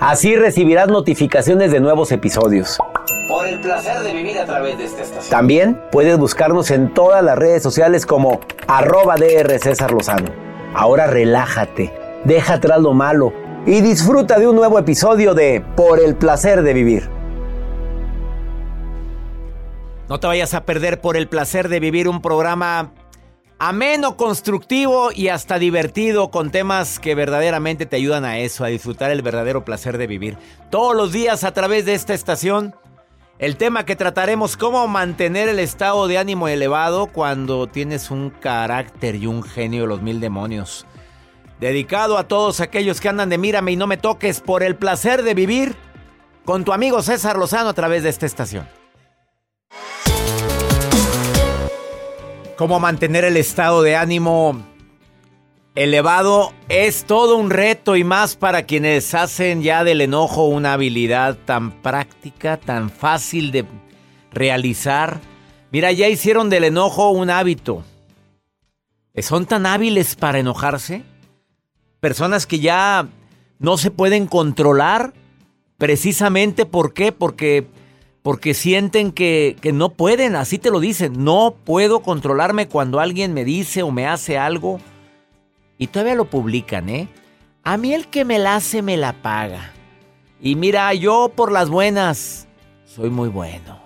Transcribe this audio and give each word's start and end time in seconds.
Así 0.00 0.36
recibirás 0.36 0.86
notificaciones 0.86 1.72
de 1.72 1.80
nuevos 1.80 2.12
episodios. 2.12 2.78
Por 3.26 3.48
el 3.48 3.60
placer 3.60 3.98
de 4.00 4.12
vivir 4.12 4.38
a 4.38 4.44
través 4.44 4.78
de 4.78 4.84
esta 4.84 5.02
estación. 5.02 5.30
También 5.30 5.80
puedes 5.90 6.16
buscarnos 6.16 6.70
en 6.70 6.94
todas 6.94 7.22
las 7.24 7.36
redes 7.36 7.64
sociales 7.64 8.06
como 8.06 8.38
arroba 8.68 9.16
DR 9.16 9.58
César 9.58 9.90
Lozano. 9.90 10.30
Ahora 10.72 11.08
relájate, 11.08 11.92
deja 12.24 12.54
atrás 12.54 12.80
lo 12.80 12.94
malo 12.94 13.32
y 13.66 13.80
disfruta 13.80 14.38
de 14.38 14.46
un 14.46 14.54
nuevo 14.54 14.78
episodio 14.78 15.34
de 15.34 15.64
Por 15.74 15.98
el 15.98 16.14
placer 16.14 16.62
de 16.62 16.74
vivir. 16.74 17.10
No 20.08 20.20
te 20.20 20.28
vayas 20.28 20.54
a 20.54 20.64
perder 20.64 21.00
por 21.00 21.16
el 21.16 21.28
placer 21.28 21.68
de 21.68 21.80
vivir 21.80 22.08
un 22.08 22.22
programa 22.22 22.92
ameno, 23.58 24.16
constructivo 24.16 25.10
y 25.12 25.28
hasta 25.28 25.58
divertido 25.58 26.30
con 26.30 26.50
temas 26.50 26.98
que 26.98 27.14
verdaderamente 27.14 27.86
te 27.86 27.96
ayudan 27.96 28.24
a 28.24 28.38
eso, 28.38 28.64
a 28.64 28.68
disfrutar 28.68 29.10
el 29.10 29.22
verdadero 29.22 29.64
placer 29.64 29.98
de 29.98 30.06
vivir. 30.06 30.38
Todos 30.70 30.94
los 30.96 31.12
días 31.12 31.44
a 31.44 31.52
través 31.52 31.84
de 31.84 31.94
esta 31.94 32.14
estación, 32.14 32.74
el 33.38 33.56
tema 33.56 33.84
que 33.84 33.96
trataremos, 33.96 34.56
cómo 34.56 34.86
mantener 34.88 35.48
el 35.48 35.58
estado 35.58 36.06
de 36.08 36.18
ánimo 36.18 36.48
elevado 36.48 37.06
cuando 37.06 37.66
tienes 37.66 38.10
un 38.10 38.30
carácter 38.30 39.16
y 39.16 39.26
un 39.26 39.42
genio 39.42 39.82
de 39.82 39.88
los 39.88 40.02
mil 40.02 40.20
demonios. 40.20 40.86
Dedicado 41.60 42.18
a 42.18 42.28
todos 42.28 42.60
aquellos 42.60 43.00
que 43.00 43.08
andan 43.08 43.28
de 43.28 43.38
mírame 43.38 43.72
y 43.72 43.76
no 43.76 43.88
me 43.88 43.96
toques 43.96 44.40
por 44.40 44.62
el 44.62 44.76
placer 44.76 45.24
de 45.24 45.34
vivir 45.34 45.74
con 46.44 46.64
tu 46.64 46.72
amigo 46.72 47.02
César 47.02 47.36
Lozano 47.36 47.70
a 47.70 47.74
través 47.74 48.04
de 48.04 48.08
esta 48.08 48.26
estación. 48.26 48.77
Cómo 52.58 52.80
mantener 52.80 53.24
el 53.24 53.36
estado 53.36 53.82
de 53.82 53.94
ánimo 53.94 54.60
elevado 55.76 56.52
es 56.68 57.04
todo 57.04 57.36
un 57.36 57.50
reto 57.50 57.94
y 57.94 58.02
más 58.02 58.34
para 58.34 58.64
quienes 58.64 59.14
hacen 59.14 59.62
ya 59.62 59.84
del 59.84 60.00
enojo 60.00 60.48
una 60.48 60.72
habilidad 60.72 61.38
tan 61.44 61.70
práctica, 61.70 62.56
tan 62.56 62.90
fácil 62.90 63.52
de 63.52 63.64
realizar. 64.32 65.20
Mira, 65.70 65.92
ya 65.92 66.08
hicieron 66.08 66.50
del 66.50 66.64
enojo 66.64 67.10
un 67.10 67.30
hábito. 67.30 67.84
¿Son 69.18 69.46
tan 69.46 69.64
hábiles 69.64 70.16
para 70.16 70.40
enojarse? 70.40 71.04
Personas 72.00 72.44
que 72.44 72.58
ya 72.58 73.06
no 73.60 73.78
se 73.78 73.92
pueden 73.92 74.26
controlar 74.26 75.12
precisamente 75.76 76.66
¿por 76.66 76.92
qué? 76.92 77.12
Porque 77.12 77.68
porque 78.22 78.54
sienten 78.54 79.12
que, 79.12 79.56
que, 79.60 79.72
no 79.72 79.90
pueden, 79.90 80.36
así 80.36 80.58
te 80.58 80.70
lo 80.70 80.80
dicen, 80.80 81.24
no 81.24 81.54
puedo 81.64 82.00
controlarme 82.00 82.68
cuando 82.68 83.00
alguien 83.00 83.32
me 83.32 83.44
dice 83.44 83.82
o 83.82 83.90
me 83.90 84.06
hace 84.06 84.38
algo. 84.38 84.80
Y 85.78 85.86
todavía 85.86 86.16
lo 86.16 86.24
publican, 86.24 86.88
¿eh? 86.88 87.08
A 87.62 87.76
mí 87.76 87.94
el 87.94 88.08
que 88.08 88.24
me 88.24 88.38
la 88.38 88.56
hace 88.56 88.82
me 88.82 88.96
la 88.96 89.12
paga. 89.12 89.72
Y 90.40 90.56
mira, 90.56 90.92
yo 90.94 91.32
por 91.34 91.52
las 91.52 91.68
buenas 91.68 92.48
soy 92.84 93.10
muy 93.10 93.28
bueno. 93.28 93.80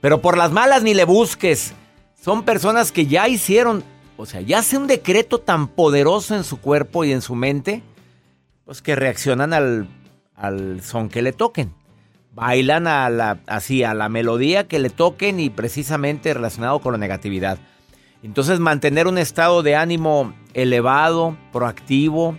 Pero 0.00 0.20
por 0.20 0.36
las 0.36 0.50
malas 0.50 0.82
ni 0.82 0.94
le 0.94 1.04
busques. 1.04 1.74
Son 2.20 2.44
personas 2.44 2.90
que 2.90 3.06
ya 3.06 3.28
hicieron, 3.28 3.84
o 4.16 4.26
sea, 4.26 4.40
ya 4.40 4.58
hace 4.58 4.76
un 4.76 4.86
decreto 4.86 5.38
tan 5.38 5.68
poderoso 5.68 6.34
en 6.34 6.44
su 6.44 6.60
cuerpo 6.60 7.04
y 7.04 7.12
en 7.12 7.22
su 7.22 7.34
mente, 7.34 7.82
pues 8.64 8.82
que 8.82 8.96
reaccionan 8.96 9.52
al, 9.52 9.88
al 10.34 10.82
son 10.82 11.08
que 11.08 11.22
le 11.22 11.32
toquen 11.32 11.72
bailan 12.34 12.86
a 12.86 13.08
la, 13.10 13.38
así, 13.46 13.84
a 13.84 13.94
la 13.94 14.08
melodía 14.08 14.66
que 14.66 14.78
le 14.78 14.90
toquen 14.90 15.40
y 15.40 15.50
precisamente 15.50 16.34
relacionado 16.34 16.80
con 16.80 16.92
la 16.92 16.98
negatividad. 16.98 17.58
Entonces 18.22 18.60
mantener 18.60 19.06
un 19.06 19.18
estado 19.18 19.62
de 19.62 19.76
ánimo 19.76 20.32
elevado, 20.54 21.36
proactivo, 21.52 22.36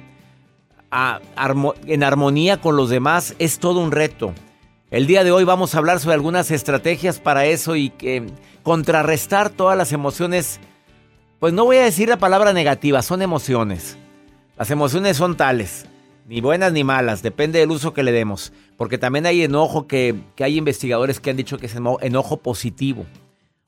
en 1.87 2.03
armonía 2.03 2.61
con 2.61 2.75
los 2.75 2.89
demás 2.89 3.35
es 3.39 3.59
todo 3.59 3.79
un 3.79 3.91
reto. 3.91 4.33
El 4.91 5.07
día 5.07 5.23
de 5.23 5.31
hoy 5.31 5.43
vamos 5.43 5.73
a 5.73 5.79
hablar 5.79 5.99
sobre 5.99 6.13
algunas 6.13 6.51
estrategias 6.51 7.19
para 7.19 7.45
eso 7.45 7.75
y 7.75 7.89
que 7.89 8.27
contrarrestar 8.61 9.49
todas 9.49 9.75
las 9.77 9.91
emociones. 9.91 10.59
Pues 11.39 11.51
no 11.51 11.65
voy 11.65 11.77
a 11.77 11.83
decir 11.83 12.09
la 12.09 12.17
palabra 12.17 12.53
negativa, 12.53 13.01
son 13.01 13.21
emociones. 13.21 13.97
Las 14.55 14.69
emociones 14.69 15.17
son 15.17 15.35
tales. 15.35 15.87
Ni 16.25 16.39
buenas 16.39 16.71
ni 16.71 16.85
malas, 16.85 17.21
depende 17.21 17.59
del 17.59 17.71
uso 17.71 17.93
que 17.93 18.03
le 18.03 18.13
demos. 18.13 18.53
Porque 18.77 18.97
también 18.97 19.25
hay 19.25 19.43
enojo 19.43 19.87
que, 19.87 20.15
hay 20.39 20.57
investigadores 20.57 21.19
que 21.19 21.29
han 21.29 21.37
dicho 21.37 21.57
que 21.57 21.65
es 21.65 21.75
enojo 21.75 22.37
positivo. 22.37 23.05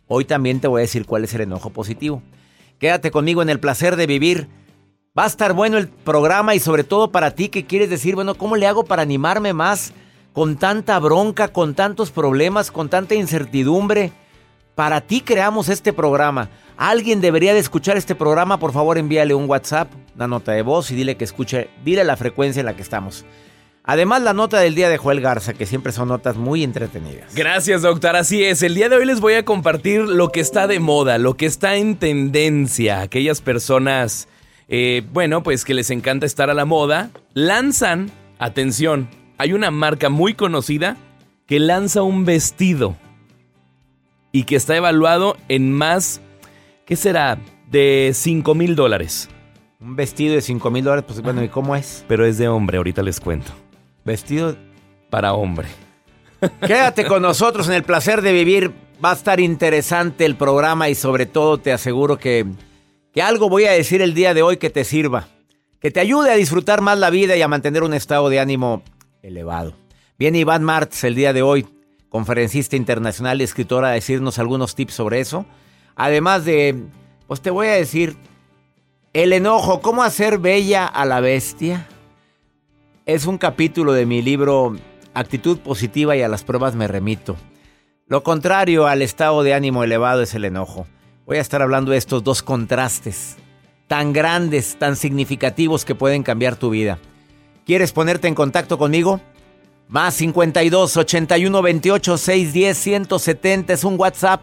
Hoy 0.07 0.25
también 0.25 0.59
te 0.61 0.67
voy 0.67 0.79
a 0.79 0.83
decir 0.83 1.05
cuál 1.05 1.25
es 1.25 1.33
el 1.33 1.41
enojo 1.41 1.69
positivo. 1.71 2.21
Quédate 2.79 3.11
conmigo 3.11 3.41
en 3.41 3.49
el 3.49 3.59
placer 3.59 3.97
de 3.97 4.07
vivir. 4.07 4.47
Va 5.17 5.23
a 5.23 5.27
estar 5.27 5.53
bueno 5.53 5.77
el 5.77 5.87
programa 5.87 6.55
y 6.55 6.59
sobre 6.59 6.83
todo 6.83 7.11
para 7.11 7.31
ti 7.31 7.49
que 7.49 7.65
quieres 7.65 7.89
decir, 7.89 8.15
bueno, 8.15 8.35
¿cómo 8.35 8.55
le 8.55 8.67
hago 8.67 8.85
para 8.85 9.01
animarme 9.01 9.53
más 9.53 9.93
con 10.33 10.57
tanta 10.57 10.99
bronca, 10.99 11.49
con 11.49 11.75
tantos 11.75 12.11
problemas, 12.11 12.71
con 12.71 12.89
tanta 12.89 13.15
incertidumbre? 13.15 14.11
Para 14.75 15.01
ti 15.01 15.21
creamos 15.21 15.69
este 15.69 15.93
programa. 15.93 16.49
Alguien 16.77 17.21
debería 17.21 17.53
de 17.53 17.59
escuchar 17.59 17.97
este 17.97 18.15
programa, 18.15 18.59
por 18.59 18.73
favor 18.73 18.97
envíale 18.97 19.33
un 19.33 19.49
WhatsApp, 19.49 19.91
una 20.15 20.27
nota 20.27 20.51
de 20.51 20.61
voz 20.61 20.91
y 20.91 20.95
dile 20.95 21.15
que 21.15 21.23
escuche, 21.23 21.69
dile 21.83 22.03
la 22.03 22.17
frecuencia 22.17 22.59
en 22.59 22.65
la 22.65 22.75
que 22.75 22.81
estamos. 22.81 23.25
Además, 23.87 24.23
la 24.23 24.33
nota 24.33 24.59
del 24.59 24.73
día 24.73 24.89
de 24.89 24.97
Joel 24.97 25.21
Garza, 25.21 25.53
que 25.53 25.67
siempre 25.67 25.91
son 25.91 26.07
notas 26.07 26.37
muy 26.37 26.63
entretenidas. 26.63 27.35
Gracias, 27.35 27.83
doctor. 27.83 28.15
Así 28.15 28.43
es. 28.43 28.63
El 28.63 28.73
día 28.73 28.89
de 28.89 28.95
hoy 28.95 29.05
les 29.05 29.21
voy 29.21 29.35
a 29.35 29.45
compartir 29.45 30.01
lo 30.01 30.31
que 30.31 30.39
está 30.39 30.65
de 30.65 30.79
moda, 30.79 31.19
lo 31.19 31.35
que 31.35 31.45
está 31.45 31.75
en 31.75 31.95
tendencia. 31.97 33.01
Aquellas 33.01 33.41
personas, 33.41 34.27
eh, 34.67 35.03
bueno, 35.13 35.43
pues 35.43 35.63
que 35.63 35.75
les 35.75 35.91
encanta 35.91 36.25
estar 36.25 36.49
a 36.49 36.55
la 36.55 36.65
moda, 36.65 37.11
lanzan, 37.35 38.09
atención, 38.39 39.07
hay 39.37 39.53
una 39.53 39.69
marca 39.69 40.09
muy 40.09 40.33
conocida 40.33 40.97
que 41.45 41.59
lanza 41.59 42.01
un 42.01 42.25
vestido 42.25 42.95
y 44.31 44.45
que 44.45 44.55
está 44.55 44.75
evaluado 44.75 45.37
en 45.47 45.71
más, 45.71 46.21
¿qué 46.85 46.95
será? 46.95 47.37
De 47.69 48.11
5 48.13 48.55
mil 48.55 48.75
dólares. 48.75 49.29
Un 49.79 49.95
vestido 49.95 50.35
de 50.35 50.41
5 50.41 50.71
mil 50.71 50.83
dólares, 50.83 51.05
pues 51.07 51.21
bueno, 51.21 51.43
¿y 51.43 51.49
cómo 51.49 51.75
es? 51.75 52.05
Pero 52.07 52.25
es 52.25 52.37
de 52.37 52.47
hombre, 52.47 52.77
ahorita 52.77 53.03
les 53.03 53.19
cuento. 53.19 53.51
Vestido 54.03 54.55
para 55.09 55.33
hombre. 55.33 55.67
Quédate 56.65 57.05
con 57.05 57.21
nosotros 57.21 57.67
en 57.67 57.73
el 57.73 57.83
placer 57.83 58.21
de 58.21 58.31
vivir. 58.31 58.71
Va 59.03 59.11
a 59.11 59.15
estar 59.15 59.39
interesante 59.39 60.25
el 60.25 60.35
programa 60.35 60.89
y 60.89 60.95
sobre 60.95 61.25
todo 61.25 61.57
te 61.57 61.73
aseguro 61.73 62.17
que, 62.17 62.45
que 63.13 63.21
algo 63.21 63.49
voy 63.49 63.65
a 63.65 63.71
decir 63.71 64.01
el 64.01 64.13
día 64.13 64.33
de 64.33 64.41
hoy 64.41 64.57
que 64.57 64.69
te 64.69 64.83
sirva. 64.85 65.27
Que 65.79 65.91
te 65.91 65.99
ayude 65.99 66.31
a 66.31 66.35
disfrutar 66.35 66.81
más 66.81 66.97
la 66.97 67.09
vida 67.09 67.35
y 67.35 67.41
a 67.41 67.47
mantener 67.47 67.83
un 67.83 67.93
estado 67.93 68.29
de 68.29 68.39
ánimo 68.39 68.83
elevado. 69.21 69.75
Viene 70.17 70.39
Iván 70.39 70.63
Martz 70.63 71.03
el 71.03 71.13
día 71.13 71.33
de 71.33 71.41
hoy, 71.41 71.67
conferencista 72.09 72.77
internacional 72.77 73.41
y 73.41 73.43
escritora, 73.43 73.89
a 73.89 73.91
decirnos 73.91 74.39
algunos 74.39 74.75
tips 74.75 74.93
sobre 74.93 75.19
eso. 75.19 75.45
Además 75.95 76.45
de, 76.45 76.75
pues 77.27 77.41
te 77.41 77.51
voy 77.51 77.67
a 77.67 77.73
decir, 77.73 78.17
el 79.13 79.33
enojo, 79.33 79.81
cómo 79.81 80.03
hacer 80.03 80.39
bella 80.39 80.85
a 80.85 81.05
la 81.05 81.21
bestia 81.21 81.87
es 83.05 83.27
un 83.27 83.37
capítulo 83.37 83.93
de 83.93 84.05
mi 84.05 84.21
libro 84.21 84.75
Actitud 85.13 85.59
positiva 85.59 86.17
y 86.17 86.21
a 86.21 86.27
las 86.27 86.43
pruebas 86.43 86.75
me 86.75 86.87
remito. 86.87 87.37
Lo 88.07 88.23
contrario 88.23 88.87
al 88.87 89.01
estado 89.01 89.43
de 89.43 89.53
ánimo 89.53 89.83
elevado 89.83 90.21
es 90.21 90.33
el 90.33 90.43
enojo. 90.43 90.87
Voy 91.25 91.37
a 91.37 91.41
estar 91.41 91.61
hablando 91.61 91.91
de 91.91 91.97
estos 91.97 92.23
dos 92.23 92.43
contrastes, 92.43 93.37
tan 93.87 94.11
grandes, 94.11 94.77
tan 94.77 94.95
significativos 94.95 95.85
que 95.85 95.95
pueden 95.95 96.23
cambiar 96.23 96.55
tu 96.55 96.71
vida. 96.71 96.99
¿Quieres 97.65 97.93
ponerte 97.93 98.27
en 98.27 98.35
contacto 98.35 98.77
conmigo? 98.77 99.21
Más 99.87 100.15
52 100.15 100.97
81 100.97 101.61
28 101.61 102.17
610 102.17 102.77
170 102.77 103.73
es 103.73 103.83
un 103.83 103.99
WhatsApp 103.99 104.41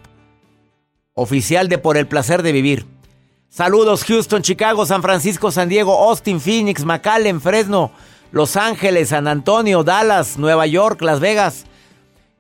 oficial 1.15 1.69
de 1.69 1.79
Por 1.79 1.97
el 1.97 2.07
placer 2.07 2.43
de 2.43 2.53
vivir. 2.53 2.87
Saludos 3.49 4.05
Houston, 4.05 4.43
Chicago, 4.43 4.87
San 4.87 5.03
Francisco, 5.03 5.51
San 5.51 5.69
Diego, 5.69 6.09
Austin, 6.09 6.41
Phoenix, 6.41 6.85
McAllen, 6.85 7.41
Fresno, 7.41 7.93
los 8.31 8.57
Ángeles, 8.57 9.11
San 9.11 9.29
Antonio, 9.29 9.85
Dallas, 9.85 10.39
Nueva 10.39 10.67
York, 10.67 11.03
Las 11.03 11.21
Vegas. 11.21 11.67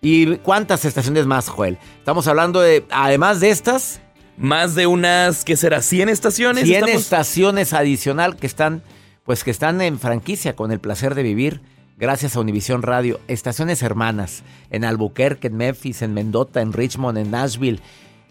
¿Y 0.01 0.37
cuántas 0.39 0.85
estaciones 0.85 1.27
más, 1.27 1.49
Joel? 1.49 1.79
Estamos 1.99 2.27
hablando 2.27 2.61
de, 2.61 2.85
además 2.91 3.41
de 3.41 3.51
estas... 3.51 4.01
Más 4.39 4.75
de 4.75 4.87
unas, 4.87 5.45
¿qué 5.45 5.57
será? 5.59 5.79
¿100 5.79 6.09
estaciones? 6.09 6.65
100 6.65 6.89
estaciones 6.89 7.75
adicional 7.75 8.37
que 8.37 8.47
están, 8.47 8.83
pues 9.25 9.45
que 9.45 9.51
están 9.51 9.83
en 9.83 10.01
franquicia 10.01 10.57
con 10.57 10.73
el 10.73 10.81
placer 10.81 11.15
de 11.15 11.23
vivir. 11.23 11.61
Gracias 11.99 12.35
a 12.35 12.41
Univisión 12.41 12.83
Radio. 12.83 13.21
Estaciones 13.29 13.83
hermanas 13.83 14.43
en 14.71 14.85
Albuquerque, 14.85 15.49
en 15.49 15.59
Memphis, 15.59 16.01
en 16.01 16.15
Mendota, 16.15 16.63
en 16.63 16.73
Richmond, 16.73 17.19
en 17.19 17.31
Nashville, 17.31 17.81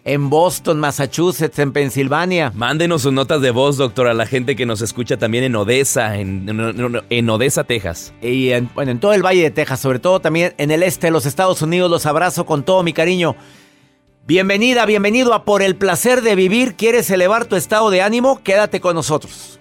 en 0.04 0.30
Boston, 0.30 0.80
Massachusetts, 0.80 1.60
en 1.60 1.72
Pensilvania. 1.72 2.52
Mándenos 2.56 3.04
sus 3.04 3.14
notas 3.14 3.42
de 3.42 3.52
voz, 3.52 3.78
doctor, 3.78 4.08
a 4.08 4.14
la 4.14 4.26
gente 4.26 4.56
que 4.56 4.66
nos 4.66 4.82
escucha 4.82 5.18
también 5.18 5.44
en 5.44 5.56
Odessa, 5.56 6.18
en, 6.18 6.48
en, 7.10 7.30
Odessa, 7.30 7.64
Texas. 7.64 8.14
Y 8.22 8.50
en, 8.50 8.70
bueno, 8.74 8.92
en 8.92 9.00
todo 9.00 9.14
el 9.14 9.24
Valle 9.24 9.44
de 9.44 9.52
Texas, 9.52 9.80
sobre 9.80 10.00
todo 10.00 10.20
también 10.20 10.54
en 10.58 10.72
el 10.72 10.84
este 10.84 11.08
de 11.08 11.12
los 11.12 11.26
Estados 11.26 11.62
Unidos. 11.62 11.90
Los 11.90 12.06
abrazo 12.06 12.46
con 12.46 12.64
todo 12.64 12.84
mi 12.84 12.94
cariño. 12.94 13.36
Bienvenida, 14.26 14.86
bienvenido 14.86 15.34
a 15.34 15.46
Por 15.46 15.62
el 15.62 15.76
Placer 15.76 16.22
de 16.22 16.36
Vivir. 16.36 16.76
¿Quieres 16.76 17.10
elevar 17.10 17.46
tu 17.46 17.56
estado 17.56 17.90
de 17.90 18.02
ánimo? 18.02 18.42
Quédate 18.44 18.80
con 18.80 18.96
nosotros 18.96 19.61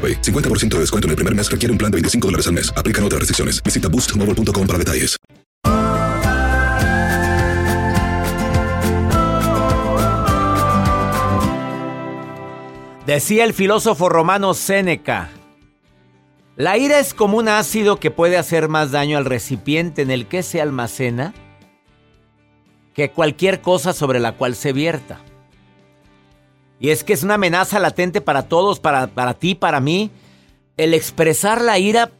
50% 0.00 0.68
de 0.68 0.80
descuento 0.80 1.06
en 1.06 1.10
el 1.10 1.16
primer 1.16 1.34
mes 1.34 1.50
requiere 1.50 1.72
un 1.72 1.78
plan 1.78 1.90
de 1.90 1.96
25 1.96 2.28
dólares 2.28 2.46
al 2.46 2.52
mes. 2.52 2.72
Aplican 2.76 3.04
otras 3.04 3.18
restricciones. 3.18 3.62
Visita 3.62 3.88
boostmobile.com 3.88 4.66
para 4.66 4.78
detalles. 4.78 5.16
Decía 13.08 13.44
el 13.44 13.54
filósofo 13.54 14.10
romano 14.10 14.52
Séneca, 14.52 15.30
la 16.56 16.76
ira 16.76 16.98
es 16.98 17.14
como 17.14 17.38
un 17.38 17.48
ácido 17.48 17.98
que 17.98 18.10
puede 18.10 18.36
hacer 18.36 18.68
más 18.68 18.90
daño 18.90 19.16
al 19.16 19.24
recipiente 19.24 20.02
en 20.02 20.10
el 20.10 20.26
que 20.26 20.42
se 20.42 20.60
almacena 20.60 21.32
que 22.92 23.10
cualquier 23.10 23.62
cosa 23.62 23.94
sobre 23.94 24.20
la 24.20 24.32
cual 24.32 24.56
se 24.56 24.74
vierta. 24.74 25.20
Y 26.80 26.90
es 26.90 27.04
que 27.04 27.12
es 27.12 27.22
una 27.22 27.34
amenaza 27.34 27.78
latente 27.78 28.20
para 28.20 28.42
todos, 28.42 28.80
para, 28.80 29.08
para 29.08 29.34
ti, 29.34 29.54
para 29.54 29.80
mí. 29.80 30.10
El 30.76 30.94
expresar 30.94 31.60
la 31.60 31.78
ira 31.78 32.12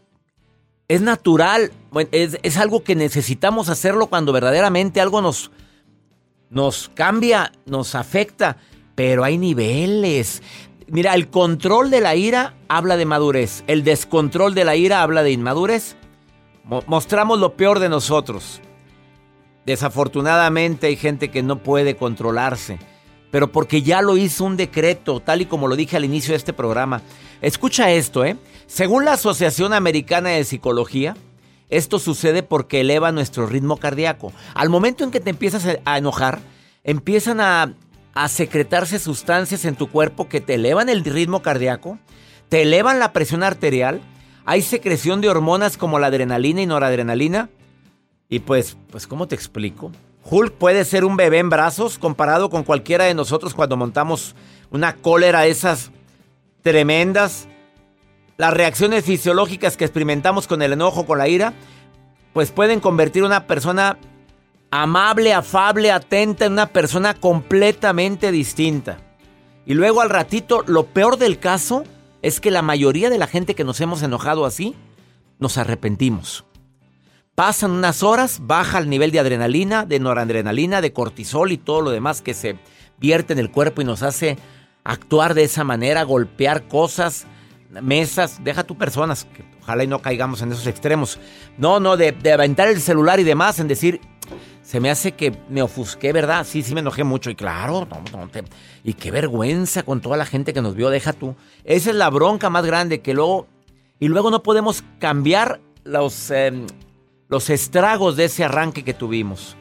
es 0.89 1.01
natural, 1.01 1.71
es, 2.11 2.39
es, 2.43 2.57
algo 2.57 2.83
que 2.83 2.97
necesitamos 2.97 3.69
hacerlo 3.69 4.07
cuando 4.07 4.33
verdaderamente 4.33 5.01
algo 5.01 5.21
nos, 5.21 5.51
nos 6.51 6.91
cambia, 6.95 7.53
nos 7.67 7.95
afecta, 7.95 8.57
pero 8.95 9.23
hay 9.23 9.39
niveles. 9.39 10.43
Mira, 10.89 11.15
el 11.15 11.29
control 11.29 11.91
de 11.91 12.01
la 12.01 12.17
ira 12.17 12.55
habla 12.69 12.97
de 12.97 13.05
madurez, 13.05 13.63
el 13.67 13.85
descontrol 13.85 14.55
de 14.55 14.65
la 14.65 14.75
ira 14.75 15.03
habla 15.03 15.23
de 15.23 15.33
inmadurez. 15.33 15.97
mostramos 16.87 17.39
lo 17.39 17.55
peor 17.55 17.79
de 17.79 17.91
nosotros. 17.91 18.63
Desafortunadamente 19.67 20.87
hay 20.87 20.97
gente 20.97 21.31
que 21.31 21.43
no 21.43 21.63
puede 21.63 21.97
controlarse, 21.97 22.79
pero 23.31 23.53
porque 23.53 23.83
ya 23.83 24.03
lo 24.03 24.17
hizo 24.17 24.45
un 24.45 24.57
decreto, 24.57 25.21
tal 25.21 25.43
y 25.43 25.47
como 25.47 25.69
lo 25.69 25.77
dije 25.77 25.97
al 25.97 26.05
inicio 26.05 26.33
de 26.33 26.39
este 26.39 26.53
programa. 26.53 27.03
Escucha 27.43 27.91
esto, 27.91 28.25
¿eh? 28.25 28.37
Según 28.67 29.05
la 29.05 29.13
Asociación 29.13 29.73
Americana 29.73 30.31
de 30.31 30.45
Psicología, 30.45 31.17
esto 31.71 31.99
sucede 31.99 32.43
porque 32.43 32.81
eleva 32.81 33.13
nuestro 33.13 33.47
ritmo 33.47 33.77
cardíaco. 33.77 34.33
Al 34.55 34.71
momento 34.71 35.05
en 35.05 35.11
que 35.11 35.21
te 35.21 35.31
empiezas 35.31 35.67
a 35.85 35.99
enojar, 35.99 36.41
empiezan 36.85 37.41
a, 37.41 37.75
a 38.15 38.29
secretarse 38.29 38.99
sustancias 38.99 39.65
en 39.65 39.77
tu 39.77 39.89
cuerpo 39.89 40.29
que 40.29 40.41
te 40.41 40.55
elevan 40.55 40.89
el 40.89 41.05
ritmo 41.05 41.43
cardíaco, 41.43 41.99
te 42.49 42.63
elevan 42.63 42.99
la 42.99 43.13
presión 43.13 43.43
arterial, 43.43 44.01
hay 44.45 44.63
secreción 44.63 45.21
de 45.21 45.29
hormonas 45.29 45.77
como 45.77 45.99
la 45.99 46.07
adrenalina 46.07 46.63
y 46.63 46.67
noradrenalina. 46.67 47.51
Y 48.31 48.41
pues, 48.41 48.77
pues, 48.91 49.07
¿cómo 49.07 49.29
te 49.29 49.35
explico? 49.35 49.93
Hulk 50.31 50.55
puede 50.55 50.85
ser 50.85 51.05
un 51.05 51.17
bebé 51.17 51.39
en 51.39 51.51
brazos 51.51 51.99
comparado 51.99 52.51
con 52.51 52.65
cualquiera 52.65 53.05
de 53.05 53.15
nosotros 53.15 53.55
cuando 53.55 53.77
montamos 53.77 54.35
una 54.71 54.97
cólera 54.97 55.47
esas 55.47 55.91
tremendas. 56.63 57.49
Las 58.37 58.53
reacciones 58.53 59.05
fisiológicas 59.05 59.77
que 59.77 59.85
experimentamos 59.85 60.47
con 60.47 60.63
el 60.63 60.73
enojo, 60.73 61.07
con 61.07 61.19
la 61.19 61.29
ira, 61.29 61.55
pues 62.33 62.53
pueden 62.53 62.81
convertir 62.81 63.25
una 63.25 63.47
persona 63.47 63.99
amable, 64.71 65.33
afable, 65.33 65.91
atenta 65.91 66.45
en 66.45 66.53
una 66.53 66.67
persona 66.67 67.15
completamente 67.15 68.31
distinta. 68.31 68.99
Y 69.65 69.75
luego 69.75 70.03
al 70.03 70.11
ratito, 70.11 70.63
lo 70.67 70.87
peor 70.87 71.17
del 71.17 71.39
caso 71.39 71.85
es 72.23 72.41
que 72.41 72.51
la 72.51 72.63
mayoría 72.63 73.11
de 73.11 73.19
la 73.19 73.27
gente 73.27 73.55
que 73.55 73.65
nos 73.65 73.81
hemos 73.81 74.03
enojado 74.03 74.45
así, 74.45 74.75
nos 75.39 75.57
arrepentimos. 75.57 76.45
Pasan 77.39 77.71
unas 77.71 78.03
horas, 78.03 78.41
baja 78.43 78.81
el 78.81 78.91
nivel 78.91 79.13
de 79.13 79.21
adrenalina, 79.21 79.87
de 79.87 80.01
noradrenalina, 80.01 80.81
de 80.81 80.93
cortisol 80.93 81.53
y 81.53 81.57
todo 81.57 81.83
lo 81.83 81.91
demás 81.93 82.21
que 82.21 82.35
se 82.35 82.57
vierte 82.99 83.33
en 83.33 83.39
el 83.39 83.53
cuerpo 83.53 83.81
y 83.81 83.85
nos 83.85 84.03
hace 84.03 84.37
actuar 84.83 85.35
de 85.35 85.45
esa 85.45 85.63
manera, 85.63 86.03
golpear 86.03 86.67
cosas, 86.67 87.29
mesas, 87.81 88.43
deja 88.43 88.65
tú 88.65 88.77
personas, 88.77 89.25
que 89.33 89.45
ojalá 89.63 89.85
y 89.85 89.87
no 89.87 90.03
caigamos 90.03 90.43
en 90.43 90.51
esos 90.51 90.67
extremos. 90.67 91.21
No, 91.59 91.79
no, 91.79 91.97
de, 91.97 92.09
aventar 92.33 92.67
el 92.67 92.81
celular 92.81 93.21
y 93.21 93.23
demás, 93.23 93.61
en 93.61 93.69
decir, 93.69 94.01
se 94.61 94.81
me 94.81 94.91
hace 94.91 95.13
que 95.13 95.33
me 95.49 95.63
ofusqué, 95.63 96.13
¿verdad? 96.13 96.45
Sí, 96.45 96.65
sí 96.65 96.75
me 96.75 96.81
enojé 96.81 97.05
mucho. 97.05 97.31
Y 97.31 97.37
claro, 97.37 97.87
no, 97.87 98.31
y 98.83 98.95
qué 98.95 99.13
vergüenza 99.13 99.85
con 99.85 100.01
toda 100.01 100.17
la 100.17 100.27
gente 100.27 100.53
que 100.53 100.61
nos 100.61 100.75
vio, 100.75 100.91
deja 100.91 101.13
tú. 101.13 101.37
Esa 101.63 101.91
es 101.91 101.95
la 101.95 102.11
bronca 102.11 102.51
más 102.51 102.67
grande 102.67 103.01
que 103.01 103.15
luego... 103.15 103.47
Y 104.01 104.09
luego 104.09 104.33
no 104.33 104.43
podemos 104.43 104.83
cambiar 104.99 105.61
los, 105.85 106.31
em, 106.31 106.67
los 107.29 107.51
estragos 107.51 108.17
de 108.17 108.25
ese 108.25 108.45
arranque 108.45 108.85
que 108.85 108.95
tuvimos. 108.95 109.57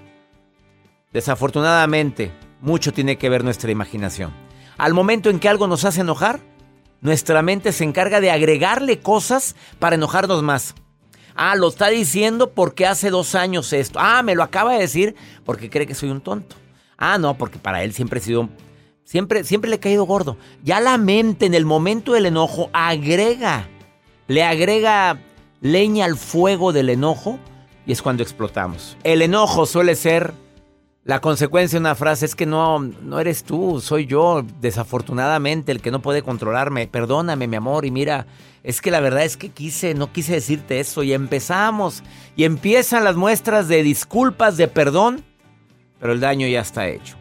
Desafortunadamente, 1.12 2.32
mucho 2.62 2.94
tiene 2.94 3.18
que 3.18 3.30
ver 3.30 3.44
nuestra 3.44 3.72
imaginación. 3.72 4.32
Al 4.78 4.94
momento 4.94 5.30
en 5.30 5.40
que 5.40 5.50
algo 5.50 5.68
nos 5.68 5.84
hace 5.84 6.02
enojar, 6.02 6.40
nuestra 7.02 7.42
mente 7.42 7.72
se 7.72 7.84
encarga 7.84 8.22
de 8.22 8.32
agregarle 8.32 9.00
cosas 9.00 9.56
para 9.80 9.96
enojarnos 9.96 10.44
más. 10.44 10.76
Ah, 11.36 11.56
lo 11.56 11.68
está 11.68 11.90
diciendo 11.90 12.52
porque 12.52 12.88
hace 12.88 13.10
dos 13.10 13.36
años 13.36 13.72
esto. 13.74 14.00
Ah, 14.02 14.24
me 14.24 14.34
lo 14.34 14.44
acaba 14.44 14.74
de 14.74 14.80
decir 14.80 15.16
porque 15.46 15.70
cree 15.70 15.86
que 15.86 15.94
soy 15.94 16.10
un 16.10 16.22
tonto. 16.22 16.56
Ah, 16.98 17.18
no, 17.18 17.38
porque 17.38 17.60
para 17.60 17.84
él 17.84 17.94
siempre 17.94 18.20
he 18.20 18.24
sido... 18.24 18.50
Siempre, 19.04 19.44
siempre 19.44 19.70
le 19.70 19.78
he 19.78 19.80
caído 19.80 20.04
gordo. 20.04 20.38
Ya 20.64 20.80
la 20.80 20.98
mente 20.98 21.46
en 21.46 21.54
el 21.54 21.66
momento 21.66 22.14
del 22.14 22.26
enojo 22.26 22.70
agrega, 22.74 23.70
le 24.28 24.44
agrega 24.44 25.22
leña 25.62 26.06
al 26.06 26.18
fuego 26.18 26.74
del 26.74 26.90
enojo 26.90 27.40
y 27.88 27.94
es 27.94 28.02
cuando 28.02 28.22
explotamos. 28.22 28.98
El 29.04 29.22
enojo 29.22 29.66
suele 29.66 29.96
ser 29.96 30.34
la 31.08 31.22
consecuencia 31.22 31.78
de 31.78 31.84
una 31.84 31.96
frase 31.96 32.26
es 32.26 32.36
que 32.36 32.46
no, 32.46 32.80
no 32.80 33.22
eres 33.22 33.46
tú, 33.46 33.80
soy 33.80 34.08
yo, 34.08 34.46
desafortunadamente, 34.60 35.72
el 35.72 35.80
que 35.80 35.90
no 35.90 36.02
puede 36.02 36.22
controlarme. 36.22 36.86
Perdóname, 36.86 37.48
mi 37.48 37.56
amor, 37.56 37.86
y 37.86 37.92
mira, 37.92 38.28
es 38.62 38.82
que 38.82 38.92
la 38.92 39.00
verdad 39.00 39.24
es 39.24 39.38
que 39.38 39.48
quise, 39.48 39.94
no 39.94 40.12
quise 40.12 40.34
decirte 40.34 40.82
eso. 40.82 41.04
Y 41.04 41.14
empezamos, 41.14 42.04
y 42.36 42.44
empiezan 42.44 43.06
las 43.06 43.16
muestras 43.16 43.70
de 43.70 43.84
disculpas, 43.84 44.58
de 44.58 44.68
perdón, 44.68 45.24
pero 45.98 46.12
el 46.12 46.20
daño 46.20 46.46
ya 46.46 46.60
está 46.60 46.90
hecho. 46.90 47.16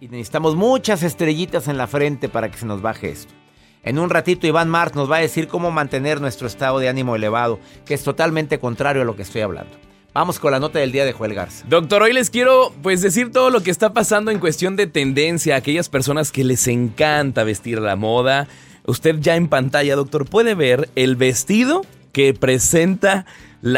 Y 0.00 0.08
necesitamos 0.08 0.56
muchas 0.56 1.02
estrellitas 1.02 1.68
en 1.68 1.76
la 1.76 1.88
frente 1.88 2.30
para 2.30 2.50
que 2.50 2.56
se 2.56 2.64
nos 2.64 2.80
baje 2.80 3.10
esto. 3.10 3.34
En 3.82 3.98
un 3.98 4.08
ratito 4.08 4.46
Iván 4.46 4.70
Mart 4.70 4.94
nos 4.94 5.10
va 5.10 5.16
a 5.16 5.20
decir 5.20 5.46
cómo 5.46 5.70
mantener 5.70 6.22
nuestro 6.22 6.46
estado 6.46 6.78
de 6.78 6.88
ánimo 6.88 7.16
elevado, 7.16 7.60
que 7.84 7.92
es 7.92 8.02
totalmente 8.02 8.58
contrario 8.58 9.02
a 9.02 9.04
lo 9.04 9.14
que 9.14 9.22
estoy 9.22 9.42
hablando. 9.42 9.89
Vamos 10.12 10.40
con 10.40 10.50
la 10.50 10.58
nota 10.58 10.80
del 10.80 10.90
día 10.90 11.04
de 11.04 11.12
Joel 11.12 11.34
Garza. 11.34 11.64
Doctor, 11.68 12.02
hoy 12.02 12.12
les 12.12 12.30
quiero 12.30 12.74
pues 12.82 13.00
decir 13.00 13.30
todo 13.30 13.50
lo 13.50 13.62
que 13.62 13.70
está 13.70 13.92
pasando 13.92 14.32
en 14.32 14.40
cuestión 14.40 14.74
de 14.74 14.88
tendencia, 14.88 15.54
aquellas 15.54 15.88
personas 15.88 16.32
que 16.32 16.42
les 16.42 16.66
encanta 16.66 17.44
vestir 17.44 17.80
la 17.80 17.94
moda. 17.94 18.48
Usted 18.86 19.20
ya 19.20 19.36
en 19.36 19.46
pantalla, 19.46 19.94
doctor, 19.94 20.28
puede 20.28 20.56
ver 20.56 20.90
el 20.96 21.14
vestido 21.14 21.86
que 22.10 22.34
presenta 22.34 23.24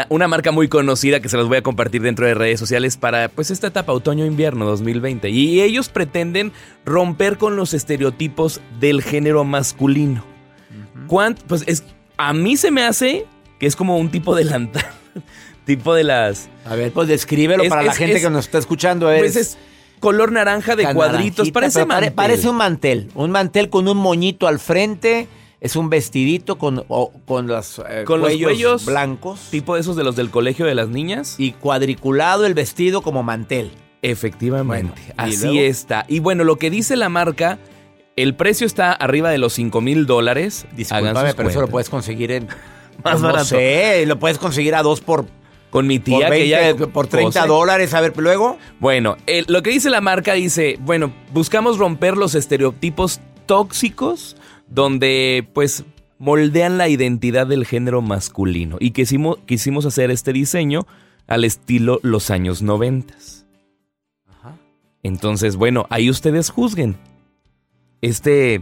una 0.09 0.27
marca 0.27 0.51
muy 0.51 0.69
conocida 0.69 1.19
que 1.19 1.29
se 1.29 1.37
los 1.37 1.47
voy 1.47 1.57
a 1.57 1.61
compartir 1.61 2.01
dentro 2.01 2.25
de 2.25 2.33
redes 2.33 2.59
sociales 2.59 2.97
para 2.97 3.29
pues 3.29 3.51
esta 3.51 3.67
etapa 3.67 3.93
otoño-invierno 3.93 4.65
2020. 4.65 5.29
Y 5.29 5.61
ellos 5.61 5.89
pretenden 5.89 6.51
romper 6.83 7.37
con 7.37 7.55
los 7.55 7.75
estereotipos 7.75 8.59
del 8.79 9.03
género 9.03 9.43
masculino. 9.43 10.25
Pues 11.47 11.63
es, 11.67 11.83
a 12.17 12.33
mí 12.33 12.57
se 12.57 12.71
me 12.71 12.83
hace 12.83 13.27
que 13.59 13.67
es 13.67 13.75
como 13.75 13.99
un 13.99 14.09
tipo 14.09 14.35
de 14.35 14.45
delantal 14.45 14.83
tipo 15.65 15.93
de 15.93 16.03
las... 16.03 16.49
A 16.65 16.75
ver, 16.75 16.91
pues 16.91 17.07
descríbelo 17.07 17.63
para 17.69 17.83
la 17.83 17.93
gente 17.93 18.21
que 18.21 18.29
nos 18.29 18.45
está 18.45 18.57
escuchando. 18.57 19.07
Pues 19.07 19.35
es 19.35 19.57
color 19.99 20.31
naranja 20.31 20.75
de 20.75 20.93
cuadritos, 20.93 21.49
parece 21.51 21.85
Parece 22.13 22.49
un 22.49 22.57
mantel, 22.57 23.09
un 23.15 23.31
mantel 23.31 23.69
con 23.69 23.87
un 23.87 23.97
moñito 23.97 24.47
al 24.47 24.59
frente. 24.59 25.27
Es 25.61 25.77
un 25.77 25.89
vestidito 25.89 26.57
con, 26.57 26.83
con, 27.25 27.47
los, 27.47 27.81
eh, 27.89 28.03
con 28.05 28.19
los 28.19 28.33
cuellos 28.35 28.85
blancos. 28.85 29.47
Tipo 29.49 29.77
esos 29.77 29.95
de 29.95 30.03
los 30.03 30.17
del 30.17 30.29
colegio 30.29 30.65
de 30.65 30.75
las 30.75 30.89
niñas. 30.89 31.35
Y 31.37 31.53
cuadriculado 31.53 32.45
el 32.45 32.53
vestido 32.53 33.01
como 33.01 33.23
mantel. 33.23 33.71
Efectivamente, 34.01 35.01
así 35.15 35.59
está. 35.59 36.03
Y 36.09 36.19
bueno, 36.19 36.43
lo 36.43 36.57
que 36.57 36.69
dice 36.69 36.97
la 36.97 37.07
marca, 37.07 37.59
el 38.17 38.35
precio 38.35 38.67
está 38.67 38.91
arriba 38.91 39.29
de 39.29 39.37
los 39.37 39.53
5 39.53 39.79
mil 39.79 40.05
dólares. 40.05 40.65
Disculpame, 40.75 41.33
pero 41.33 41.49
eso 41.49 41.61
lo 41.61 41.69
puedes 41.69 41.89
conseguir 41.89 42.31
en... 42.33 42.49
Más 43.03 43.21
barato. 43.21 43.39
No 43.39 43.45
sé, 43.45 44.05
lo 44.05 44.19
puedes 44.19 44.37
conseguir 44.37 44.75
a 44.75 44.83
dos 44.83 44.99
por 44.99 45.25
con 45.73 45.87
mi 45.87 45.97
tía 45.97 46.29
que 46.29 46.47
ya 46.47 46.75
por 46.75 47.07
30 47.07 47.47
dólares, 47.47 47.95
a 47.95 48.01
ver, 48.01 48.13
luego. 48.15 48.59
Bueno, 48.79 49.17
lo 49.47 49.63
que 49.63 49.71
dice 49.71 49.89
la 49.89 50.01
marca 50.01 50.33
dice, 50.33 50.77
bueno, 50.79 51.11
buscamos 51.33 51.79
romper 51.79 52.15
los 52.15 52.35
estereotipos 52.35 53.21
tóxicos 53.47 54.37
donde 54.67 55.47
pues 55.51 55.83
moldean 56.19 56.77
la 56.77 56.89
identidad 56.89 57.47
del 57.47 57.65
género 57.65 58.03
masculino 58.03 58.77
y 58.79 58.91
quisimos, 58.91 59.39
quisimos 59.47 59.87
hacer 59.87 60.11
este 60.11 60.31
diseño 60.31 60.85
al 61.25 61.43
estilo 61.43 61.99
los 62.03 62.29
años 62.29 62.61
90. 62.61 63.15
Ajá. 64.27 64.55
Entonces, 65.01 65.55
bueno, 65.55 65.87
ahí 65.89 66.07
ustedes 66.07 66.51
juzguen. 66.51 66.97
Este 67.99 68.61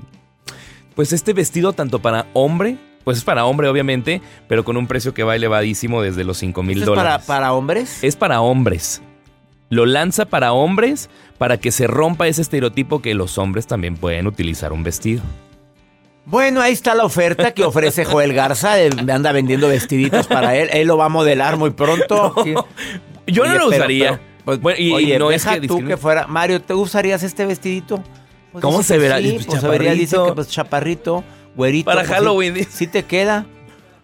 pues 0.95 1.11
este 1.11 1.33
vestido 1.33 1.73
tanto 1.73 1.99
para 1.99 2.27
hombre 2.31 2.77
pues 3.03 3.17
es 3.17 3.23
para 3.23 3.45
hombre, 3.45 3.67
obviamente, 3.67 4.21
pero 4.47 4.63
con 4.63 4.77
un 4.77 4.87
precio 4.87 5.13
que 5.13 5.23
va 5.23 5.35
elevadísimo 5.35 6.01
desde 6.01 6.23
los 6.23 6.37
5 6.37 6.63
mil 6.63 6.85
dólares. 6.85 7.21
¿Es 7.21 7.25
para, 7.27 7.39
para 7.39 7.53
hombres? 7.53 8.03
Es 8.03 8.15
para 8.15 8.41
hombres. 8.41 9.01
Lo 9.69 9.85
lanza 9.85 10.25
para 10.25 10.51
hombres 10.53 11.09
para 11.37 11.57
que 11.57 11.71
se 11.71 11.87
rompa 11.87 12.27
ese 12.27 12.41
estereotipo 12.41 13.01
que 13.01 13.13
los 13.13 13.37
hombres 13.37 13.67
también 13.67 13.95
pueden 13.95 14.27
utilizar 14.27 14.73
un 14.73 14.83
vestido. 14.83 15.23
Bueno, 16.25 16.61
ahí 16.61 16.73
está 16.73 16.93
la 16.93 17.03
oferta 17.03 17.53
que 17.53 17.63
ofrece 17.63 18.05
Joel 18.05 18.33
Garza. 18.33 18.75
anda 18.75 19.31
vendiendo 19.31 19.67
vestiditos 19.67 20.27
para 20.27 20.55
él. 20.55 20.69
Él 20.71 20.87
lo 20.87 20.97
va 20.97 21.05
a 21.05 21.09
modelar 21.09 21.57
muy 21.57 21.71
pronto. 21.71 22.35
yo 23.27 23.45
no 23.45 23.57
lo 23.57 23.67
usaría. 23.69 24.19
Pues, 24.45 24.79
y, 24.79 24.91
oye, 24.91 25.17
no 25.19 25.31
es 25.31 25.45
que 25.45 25.61
tú 25.61 25.85
que 25.85 25.97
fuera. 25.97 26.27
Mario, 26.27 26.61
¿te 26.61 26.73
usarías 26.73 27.23
este 27.23 27.45
vestidito? 27.45 28.03
Pues 28.51 28.61
¿Cómo 28.61 28.83
se 28.83 28.97
verá? 28.97 29.19
Sí, 29.19 29.39
pues 29.45 29.61
se 29.61 29.67
vería, 29.67 29.93
dice 29.93 30.17
que 30.25 30.33
pues 30.33 30.49
chaparrito 30.49 31.23
güerito. 31.55 31.85
Para 31.85 32.01
pues, 32.01 32.11
Halloween. 32.11 32.67
Sí, 32.69 32.87
te 32.87 33.03
queda. 33.03 33.45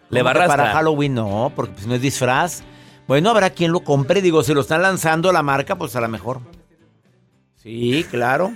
Le 0.10 0.22
va 0.24 0.32
a 0.32 0.48
Para 0.48 0.72
Halloween 0.72 1.16
no, 1.16 1.52
porque 1.56 1.74
pues, 1.74 1.88
no 1.88 1.96
es 1.96 2.02
disfraz. 2.02 2.64
Bueno, 3.08 3.30
habrá 3.30 3.50
quien 3.50 3.72
lo 3.72 3.82
compre. 3.82 4.22
Digo, 4.22 4.44
si 4.44 4.54
lo 4.54 4.62
están 4.62 4.82
lanzando 4.82 5.32
la 5.32 5.44
marca, 5.44 5.78
pues 5.78 5.96
a 5.96 6.02
lo 6.02 6.08
mejor. 6.08 6.42
Sí, 7.56 8.06
claro. 8.10 8.54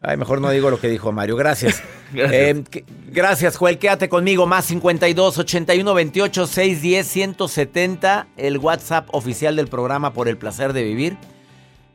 Ay, 0.00 0.16
mejor 0.16 0.40
no 0.40 0.50
digo 0.50 0.70
lo 0.70 0.78
que 0.80 0.88
dijo 0.88 1.10
Mario. 1.12 1.36
Gracias. 1.36 1.82
gracias. 2.12 2.40
Eh, 2.40 2.84
gracias, 3.08 3.56
Joel. 3.56 3.78
Quédate 3.78 4.08
conmigo. 4.08 4.46
Más 4.46 4.66
52 4.66 5.38
81 5.38 5.94
28 5.94 6.46
610 6.46 7.06
170. 7.06 8.26
El 8.36 8.58
WhatsApp 8.58 9.08
oficial 9.12 9.56
del 9.56 9.68
programa 9.68 10.12
por 10.12 10.28
el 10.28 10.36
placer 10.38 10.72
de 10.72 10.84
vivir. 10.84 11.16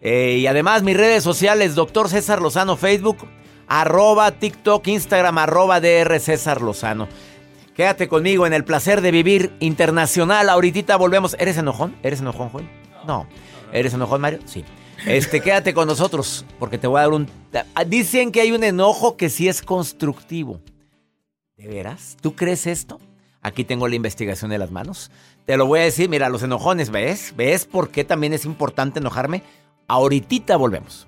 Eh, 0.02 0.38
y 0.40 0.48
además, 0.48 0.84
mis 0.84 0.98
redes 0.98 1.24
sociales, 1.24 1.76
doctor 1.76 2.10
César 2.10 2.42
Lozano, 2.42 2.76
Facebook 2.76 3.20
arroba 3.82 4.30
TikTok, 4.30 4.88
Instagram, 4.88 5.40
arroba 5.40 5.82
DR 5.82 6.20
César 6.20 6.62
Lozano. 6.62 7.08
Quédate 7.76 8.08
conmigo 8.08 8.46
en 8.46 8.54
el 8.54 8.64
placer 8.64 9.02
de 9.02 9.10
vivir 9.10 9.52
internacional. 9.60 10.50
Ahorita 10.50 10.96
volvemos. 10.96 11.36
¿Eres 11.40 11.58
enojón? 11.58 11.96
¿Eres 12.04 12.20
enojón, 12.20 12.50
Juan? 12.50 12.70
No. 13.08 13.28
¿Eres 13.72 13.96
enojón, 13.96 14.22
Mario? 14.22 14.42
Sí. 14.46 14.64
Este, 15.08 15.42
quédate 15.42 15.74
con 15.74 15.88
nosotros, 15.88 16.46
porque 16.60 16.78
te 16.78 16.86
voy 16.86 17.00
a 17.00 17.02
dar 17.02 17.14
un... 17.14 17.28
Dicen 17.88 18.32
que 18.32 18.42
hay 18.42 18.52
un 18.52 18.64
enojo 18.64 19.18
que 19.18 19.32
sí 19.32 19.48
es 19.48 19.64
constructivo. 19.64 20.62
¿De 21.58 21.68
veras? 21.68 22.16
¿Tú 22.22 22.36
crees 22.36 22.68
esto? 22.68 23.00
Aquí 23.42 23.64
tengo 23.64 23.88
la 23.88 23.96
investigación 23.96 24.52
de 24.52 24.60
las 24.60 24.70
manos. 24.70 25.10
Te 25.48 25.58
lo 25.58 25.66
voy 25.66 25.80
a 25.80 25.84
decir, 25.84 26.10
mira, 26.10 26.30
los 26.30 26.44
enojones, 26.44 26.92
¿ves? 26.92 27.34
¿Ves 27.36 27.66
por 27.66 27.90
qué 27.90 28.04
también 28.04 28.34
es 28.34 28.46
importante 28.46 29.00
enojarme? 29.00 29.42
Ahorita 29.88 30.58
volvemos. 30.58 31.08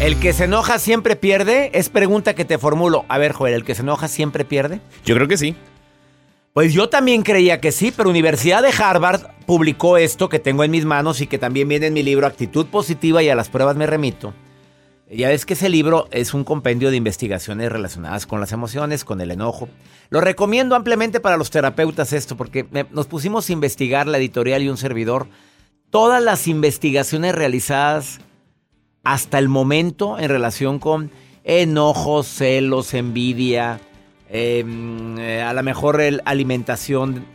¿El 0.00 0.20
que 0.20 0.34
se 0.34 0.44
enoja 0.44 0.78
siempre 0.78 1.16
pierde? 1.16 1.70
Es 1.72 1.88
pregunta 1.88 2.34
que 2.34 2.44
te 2.44 2.58
formulo. 2.58 3.06
A 3.08 3.16
ver, 3.16 3.32
Joel, 3.32 3.54
¿el 3.54 3.64
que 3.64 3.74
se 3.74 3.80
enoja 3.80 4.06
siempre 4.06 4.44
pierde? 4.44 4.82
Yo 5.06 5.14
creo 5.14 5.26
que 5.26 5.38
sí. 5.38 5.56
Pues 6.52 6.74
yo 6.74 6.90
también 6.90 7.22
creía 7.22 7.62
que 7.62 7.72
sí, 7.72 7.90
pero 7.90 8.10
Universidad 8.10 8.62
de 8.62 8.68
Harvard 8.76 9.22
publicó 9.46 9.96
esto 9.96 10.28
que 10.28 10.38
tengo 10.38 10.62
en 10.62 10.70
mis 10.70 10.84
manos 10.84 11.22
y 11.22 11.26
que 11.26 11.38
también 11.38 11.68
viene 11.68 11.86
en 11.86 11.94
mi 11.94 12.02
libro 12.02 12.26
Actitud 12.26 12.66
Positiva 12.66 13.22
y 13.22 13.30
a 13.30 13.34
las 13.34 13.48
pruebas 13.48 13.76
me 13.76 13.86
remito. 13.86 14.34
Ya 15.10 15.28
ves 15.28 15.44
que 15.44 15.52
ese 15.52 15.68
libro 15.68 16.08
es 16.12 16.32
un 16.32 16.44
compendio 16.44 16.90
de 16.90 16.96
investigaciones 16.96 17.70
relacionadas 17.70 18.26
con 18.26 18.40
las 18.40 18.52
emociones, 18.52 19.04
con 19.04 19.20
el 19.20 19.30
enojo. 19.30 19.68
Lo 20.08 20.20
recomiendo 20.20 20.74
ampliamente 20.74 21.20
para 21.20 21.36
los 21.36 21.50
terapeutas 21.50 22.12
esto, 22.14 22.36
porque 22.36 22.66
nos 22.90 23.06
pusimos 23.06 23.48
a 23.48 23.52
investigar 23.52 24.06
la 24.06 24.18
editorial 24.18 24.62
y 24.62 24.68
un 24.68 24.78
servidor 24.78 25.26
todas 25.90 26.22
las 26.22 26.48
investigaciones 26.48 27.34
realizadas 27.34 28.20
hasta 29.04 29.38
el 29.38 29.48
momento 29.48 30.18
en 30.18 30.28
relación 30.28 30.78
con 30.78 31.10
enojos, 31.44 32.26
celos, 32.26 32.94
envidia, 32.94 33.80
em, 34.30 35.18
eh, 35.18 35.42
a 35.42 35.52
lo 35.52 35.62
mejor 35.62 36.00
alimentación, 36.24 37.26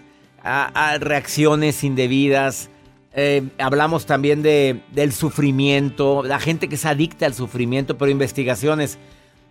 a 0.43 0.97
reacciones 0.99 1.83
indebidas 1.83 2.69
eh, 3.13 3.49
hablamos 3.57 4.05
también 4.05 4.41
de, 4.43 4.81
del 4.91 5.13
sufrimiento, 5.13 6.23
la 6.23 6.39
gente 6.39 6.69
que 6.69 6.77
se 6.77 6.87
adicta 6.87 7.25
al 7.25 7.33
sufrimiento, 7.33 7.97
pero 7.97 8.11
investigaciones. 8.11 8.97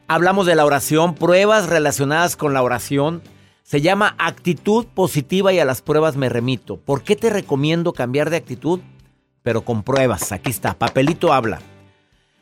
Hablamos 0.07 0.47
de 0.47 0.55
la 0.55 0.65
oración, 0.65 1.15
pruebas 1.15 1.69
relacionadas 1.69 2.37
con 2.37 2.55
la 2.55 2.63
oración. 2.63 3.23
Se 3.63 3.81
llama 3.81 4.15
actitud 4.19 4.87
positiva 4.87 5.53
y 5.53 5.59
a 5.59 5.65
las 5.65 5.83
pruebas 5.83 6.17
me 6.17 6.29
remito. 6.29 6.79
¿Por 6.79 7.03
qué 7.03 7.17
te 7.17 7.31
recomiendo 7.31 7.93
cambiar 7.93 8.31
de 8.31 8.39
actitud? 8.39 8.81
Pero 9.43 9.63
con 9.63 9.83
pruebas. 9.83 10.33
Aquí 10.33 10.51
está, 10.51 10.75
papelito 10.75 11.33
habla. 11.33 11.61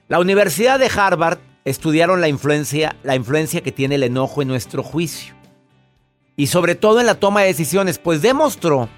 La 0.09 0.21
Universidad 0.21 0.79
de 0.79 0.91
Harvard 0.95 1.39
estudiaron 1.65 2.21
la 2.21 2.29
influencia, 2.29 2.95
la 3.03 3.17
influencia 3.17 3.63
que 3.63 3.73
tiene 3.73 3.97
el 3.97 4.05
enojo 4.05 4.43
en 4.43 4.49
nuestro 4.49 4.85
juicio. 4.85 5.35
Y 6.37 6.47
sobre 6.47 6.77
todo 6.77 7.01
en 7.01 7.07
la 7.07 7.17
toma 7.17 7.41
de 7.41 7.49
decisiones, 7.49 7.99
pues 7.99 8.23
demostró 8.23 8.89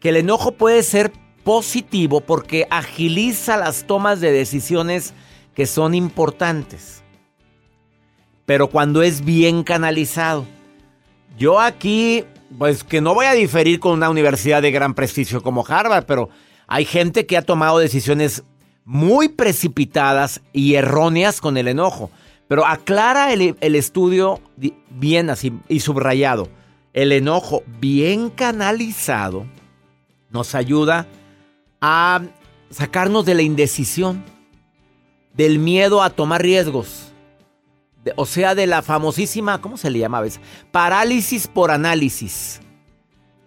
que 0.00 0.10
el 0.10 0.16
enojo 0.16 0.52
puede 0.52 0.82
ser 0.82 1.12
positivo 1.48 2.20
porque 2.20 2.66
agiliza 2.68 3.56
las 3.56 3.86
tomas 3.86 4.20
de 4.20 4.30
decisiones 4.30 5.14
que 5.54 5.64
son 5.64 5.94
importantes. 5.94 7.02
Pero 8.44 8.68
cuando 8.68 9.00
es 9.00 9.24
bien 9.24 9.62
canalizado. 9.62 10.44
Yo 11.38 11.58
aquí, 11.58 12.22
pues 12.58 12.84
que 12.84 13.00
no 13.00 13.14
voy 13.14 13.24
a 13.24 13.32
diferir 13.32 13.80
con 13.80 13.92
una 13.92 14.10
universidad 14.10 14.60
de 14.60 14.70
gran 14.70 14.92
prestigio 14.92 15.42
como 15.42 15.64
Harvard, 15.66 16.04
pero 16.04 16.28
hay 16.66 16.84
gente 16.84 17.24
que 17.24 17.38
ha 17.38 17.42
tomado 17.42 17.78
decisiones 17.78 18.44
muy 18.84 19.30
precipitadas 19.30 20.42
y 20.52 20.74
erróneas 20.74 21.40
con 21.40 21.56
el 21.56 21.68
enojo. 21.68 22.10
Pero 22.46 22.66
aclara 22.66 23.32
el, 23.32 23.56
el 23.62 23.74
estudio 23.74 24.42
bien 24.90 25.30
así 25.30 25.54
y 25.66 25.80
subrayado. 25.80 26.50
El 26.92 27.10
enojo 27.10 27.62
bien 27.80 28.28
canalizado 28.28 29.46
nos 30.28 30.54
ayuda 30.54 31.06
a 31.80 32.22
sacarnos 32.70 33.24
de 33.24 33.34
la 33.34 33.42
indecisión, 33.42 34.24
del 35.34 35.58
miedo 35.58 36.02
a 36.02 36.10
tomar 36.10 36.42
riesgos, 36.42 37.12
o 38.16 38.26
sea, 38.26 38.54
de 38.54 38.66
la 38.66 38.82
famosísima, 38.82 39.60
¿cómo 39.60 39.76
se 39.76 39.90
le 39.90 39.98
llama 39.98 40.18
a 40.18 40.22
veces? 40.22 40.40
Parálisis 40.70 41.46
por 41.46 41.70
análisis. 41.70 42.60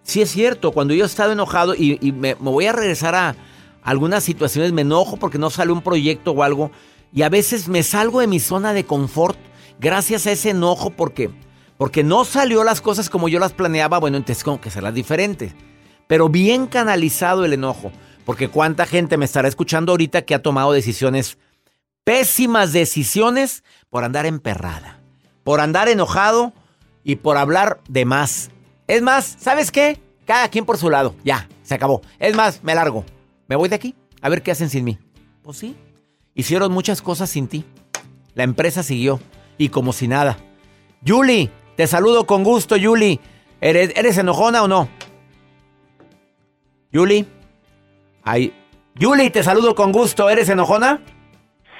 Sí 0.02 0.20
es 0.20 0.30
cierto, 0.30 0.72
cuando 0.72 0.94
yo 0.94 1.04
he 1.04 1.06
estado 1.06 1.32
enojado 1.32 1.74
y, 1.74 2.12
me, 2.12 2.34
voy 2.34 2.66
a 2.66 2.72
regresar 2.72 3.14
a 3.14 3.36
algunas 3.82 4.24
situaciones, 4.24 4.72
me 4.72 4.82
enojo 4.82 5.16
porque 5.16 5.38
no 5.38 5.50
sale 5.50 5.72
un 5.72 5.82
proyecto 5.82 6.32
o 6.32 6.42
algo, 6.42 6.70
y 7.12 7.22
a 7.22 7.28
veces 7.28 7.68
me 7.68 7.82
salgo 7.82 8.20
de 8.20 8.26
mi 8.26 8.40
zona 8.40 8.72
de 8.72 8.84
confort 8.84 9.38
gracias 9.78 10.26
a 10.26 10.32
ese 10.32 10.50
enojo 10.50 10.90
porque, 10.90 11.30
porque 11.76 12.02
no 12.02 12.24
salió 12.24 12.64
las 12.64 12.80
cosas 12.80 13.10
como 13.10 13.28
yo 13.28 13.38
las 13.38 13.52
planeaba, 13.52 13.98
bueno, 13.98 14.16
entonces 14.16 14.44
tengo 14.44 14.60
que 14.60 14.70
hacerlas 14.70 14.94
diferentes. 14.94 15.54
Pero 16.06 16.28
bien 16.28 16.66
canalizado 16.66 17.44
el 17.44 17.52
enojo. 17.52 17.92
Porque 18.24 18.48
cuánta 18.48 18.86
gente 18.86 19.16
me 19.16 19.24
estará 19.24 19.48
escuchando 19.48 19.92
ahorita 19.92 20.22
que 20.22 20.34
ha 20.34 20.42
tomado 20.42 20.72
decisiones, 20.72 21.38
pésimas 22.04 22.72
decisiones, 22.72 23.64
por 23.90 24.04
andar 24.04 24.26
emperrada, 24.26 25.00
por 25.44 25.60
andar 25.60 25.88
enojado 25.88 26.52
y 27.04 27.16
por 27.16 27.36
hablar 27.36 27.80
de 27.88 28.04
más. 28.04 28.50
Es 28.86 29.02
más, 29.02 29.36
¿sabes 29.38 29.70
qué? 29.70 30.00
cada 30.26 30.48
quien 30.48 30.64
por 30.64 30.78
su 30.78 30.90
lado. 30.90 31.14
Ya, 31.24 31.48
se 31.62 31.74
acabó. 31.74 32.02
Es 32.18 32.34
más, 32.34 32.62
me 32.62 32.74
largo. 32.74 33.04
Me 33.48 33.56
voy 33.56 33.68
de 33.68 33.76
aquí. 33.76 33.94
A 34.20 34.28
ver 34.28 34.42
qué 34.42 34.50
hacen 34.50 34.70
sin 34.70 34.84
mí. 34.84 34.98
Pues 35.42 35.58
sí. 35.58 35.76
Hicieron 36.34 36.72
muchas 36.72 37.02
cosas 37.02 37.30
sin 37.30 37.48
ti. 37.48 37.64
La 38.34 38.44
empresa 38.44 38.82
siguió. 38.82 39.20
Y 39.58 39.68
como 39.68 39.92
si 39.92 40.08
nada. 40.08 40.38
Yuli, 41.02 41.50
te 41.76 41.86
saludo 41.86 42.26
con 42.26 42.44
gusto, 42.44 42.76
Yuli. 42.76 43.20
¿Eres, 43.60 43.92
¿Eres 43.96 44.18
enojona 44.18 44.62
o 44.62 44.68
no? 44.68 44.88
Yuli. 46.92 47.26
Ay. 48.24 48.52
Yuli, 48.94 49.30
te 49.30 49.42
saludo 49.42 49.74
con 49.74 49.92
gusto. 49.92 50.28
¿Eres 50.28 50.48
enojona? 50.48 51.00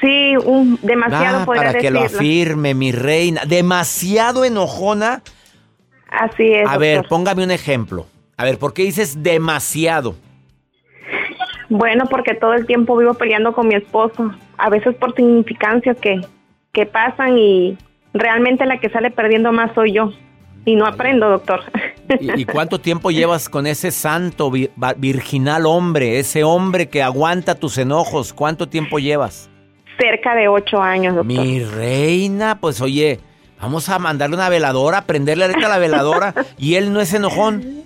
Sí, 0.01 0.35
un, 0.45 0.79
demasiado 0.83 1.43
Ah, 1.43 1.47
para 1.47 1.75
que 1.75 1.91
lo 1.91 2.01
afirme, 2.01 2.75
mi 2.75 2.91
reina. 2.91 3.43
Demasiado 3.47 4.45
enojona. 4.45 5.23
Así 6.11 6.53
es. 6.53 6.69
A 6.69 6.77
ver, 6.79 7.07
póngame 7.09 7.45
un 7.45 7.51
ejemplo. 7.51 8.07
A 8.37 8.45
ver, 8.45 8.59
¿por 8.59 8.75
qué 8.75 8.83
dices 8.83 9.23
demasiado? 9.23 10.17
Bueno, 11.69 12.05
porque 12.11 12.35
todo 12.35 12.55
el 12.55 12.67
tiempo 12.67 12.97
vivo 12.97 13.15
peleando 13.15 13.53
con 13.53 13.69
mi 13.69 13.75
esposo. 13.75 14.35
A 14.59 14.69
veces 14.69 14.95
por 14.97 15.15
significancias 15.15 15.97
que, 15.99 16.21
que 16.73 16.85
pasan 16.87 17.39
y 17.39 17.79
realmente 18.13 18.67
la 18.67 18.79
que 18.79 18.91
sale 18.91 19.11
perdiendo 19.11 19.53
más 19.53 19.73
soy 19.75 19.93
yo. 19.93 20.13
Y 20.65 20.75
no 20.75 20.87
aprendo, 20.87 21.29
doctor. 21.31 21.63
¿Y, 22.21 22.41
y 22.41 22.45
cuánto 22.45 22.81
tiempo 22.81 23.11
llevas 23.11 23.49
con 23.49 23.67
ese 23.67 23.91
santo 23.91 24.51
virginal 24.97 25.67
hombre, 25.67 26.19
ese 26.19 26.45
hombre 26.45 26.89
que 26.89 27.03
aguanta 27.03 27.55
tus 27.55 27.79
enojos? 27.79 28.33
¿Cuánto 28.33 28.69
tiempo 28.69 28.99
llevas? 28.99 29.51
Cerca 29.99 30.35
de 30.35 30.49
ocho 30.49 30.81
años, 30.81 31.15
doctor. 31.15 31.45
Mi 31.45 31.63
reina, 31.65 32.59
pues 32.61 32.81
oye, 32.81 33.21
vamos 33.61 33.89
a 33.89 33.99
mandarle 33.99 34.37
una 34.37 34.49
veladora, 34.49 35.03
prenderle 35.03 35.45
ahorita 35.45 35.69
la 35.69 35.79
veladora 35.79 36.35
y 36.59 36.75
él 36.75 36.93
no 36.93 37.01
es 37.01 37.13
enojón. 37.15 37.85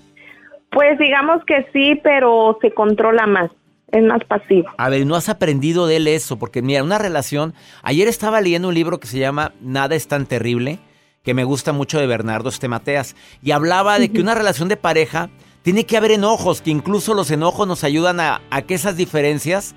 Pues 0.70 0.98
digamos 0.98 1.44
que 1.46 1.66
sí, 1.72 2.00
pero 2.02 2.58
se 2.60 2.70
controla 2.72 3.26
más. 3.26 3.50
Es 3.92 4.02
más 4.02 4.22
pasivo. 4.24 4.68
A 4.78 4.88
ver, 4.88 5.06
no 5.06 5.14
has 5.14 5.28
aprendido 5.28 5.86
de 5.86 5.96
él 5.96 6.08
eso, 6.08 6.38
porque 6.38 6.60
mira, 6.60 6.82
una 6.82 6.98
relación. 6.98 7.54
Ayer 7.82 8.08
estaba 8.08 8.40
leyendo 8.40 8.68
un 8.68 8.74
libro 8.74 8.98
que 8.98 9.06
se 9.06 9.18
llama 9.18 9.52
Nada 9.60 9.94
es 9.94 10.08
tan 10.08 10.26
terrible, 10.26 10.80
que 11.26 11.34
me 11.34 11.42
gusta 11.42 11.72
mucho 11.72 11.98
de 11.98 12.06
Bernardo 12.06 12.48
Estemateas, 12.48 13.16
y 13.42 13.50
hablaba 13.50 13.98
de 13.98 14.10
que 14.10 14.20
una 14.20 14.36
relación 14.36 14.68
de 14.68 14.76
pareja 14.76 15.28
tiene 15.62 15.84
que 15.84 15.96
haber 15.96 16.12
enojos, 16.12 16.62
que 16.62 16.70
incluso 16.70 17.14
los 17.14 17.32
enojos 17.32 17.66
nos 17.66 17.82
ayudan 17.82 18.20
a, 18.20 18.42
a 18.48 18.62
que 18.62 18.74
esas 18.74 18.96
diferencias 18.96 19.74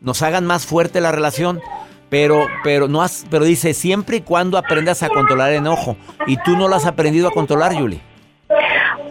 nos 0.00 0.22
hagan 0.22 0.44
más 0.44 0.66
fuerte 0.66 1.00
la 1.00 1.12
relación. 1.12 1.60
Pero, 2.10 2.46
pero 2.64 2.88
no 2.88 3.02
has, 3.02 3.26
pero 3.30 3.44
dice 3.44 3.74
siempre 3.74 4.16
y 4.16 4.20
cuando 4.22 4.58
aprendas 4.58 5.04
a 5.04 5.08
controlar 5.08 5.52
el 5.52 5.58
enojo. 5.58 5.96
Y 6.26 6.36
tú 6.38 6.56
no 6.56 6.66
lo 6.66 6.74
has 6.74 6.86
aprendido 6.86 7.28
a 7.28 7.32
controlar, 7.32 7.76
Yuli. 7.76 8.00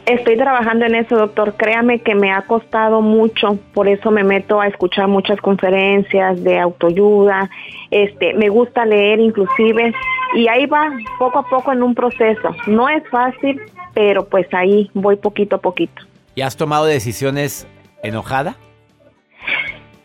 Estoy 0.07 0.37
trabajando 0.37 0.85
en 0.85 0.95
eso, 0.95 1.17
doctor. 1.17 1.55
Créame 1.57 1.99
que 1.99 2.15
me 2.15 2.31
ha 2.31 2.41
costado 2.43 3.01
mucho, 3.01 3.59
por 3.73 3.89
eso 3.89 4.09
me 4.09 4.23
meto 4.23 4.61
a 4.61 4.67
escuchar 4.67 5.09
muchas 5.09 5.39
conferencias 5.41 6.41
de 6.43 6.57
autoayuda. 6.59 7.49
Este, 7.91 8.33
me 8.33 8.47
gusta 8.47 8.85
leer 8.85 9.19
inclusive 9.19 9.93
y 10.33 10.47
ahí 10.47 10.65
va 10.65 10.89
poco 11.19 11.39
a 11.39 11.43
poco 11.49 11.73
en 11.73 11.83
un 11.83 11.93
proceso. 11.93 12.55
No 12.67 12.87
es 12.87 13.03
fácil, 13.09 13.61
pero 13.93 14.25
pues 14.29 14.47
ahí 14.53 14.89
voy 14.93 15.17
poquito 15.17 15.57
a 15.57 15.59
poquito. 15.59 16.01
¿Y 16.35 16.41
has 16.41 16.55
tomado 16.55 16.85
decisiones 16.85 17.67
enojada 18.01 18.55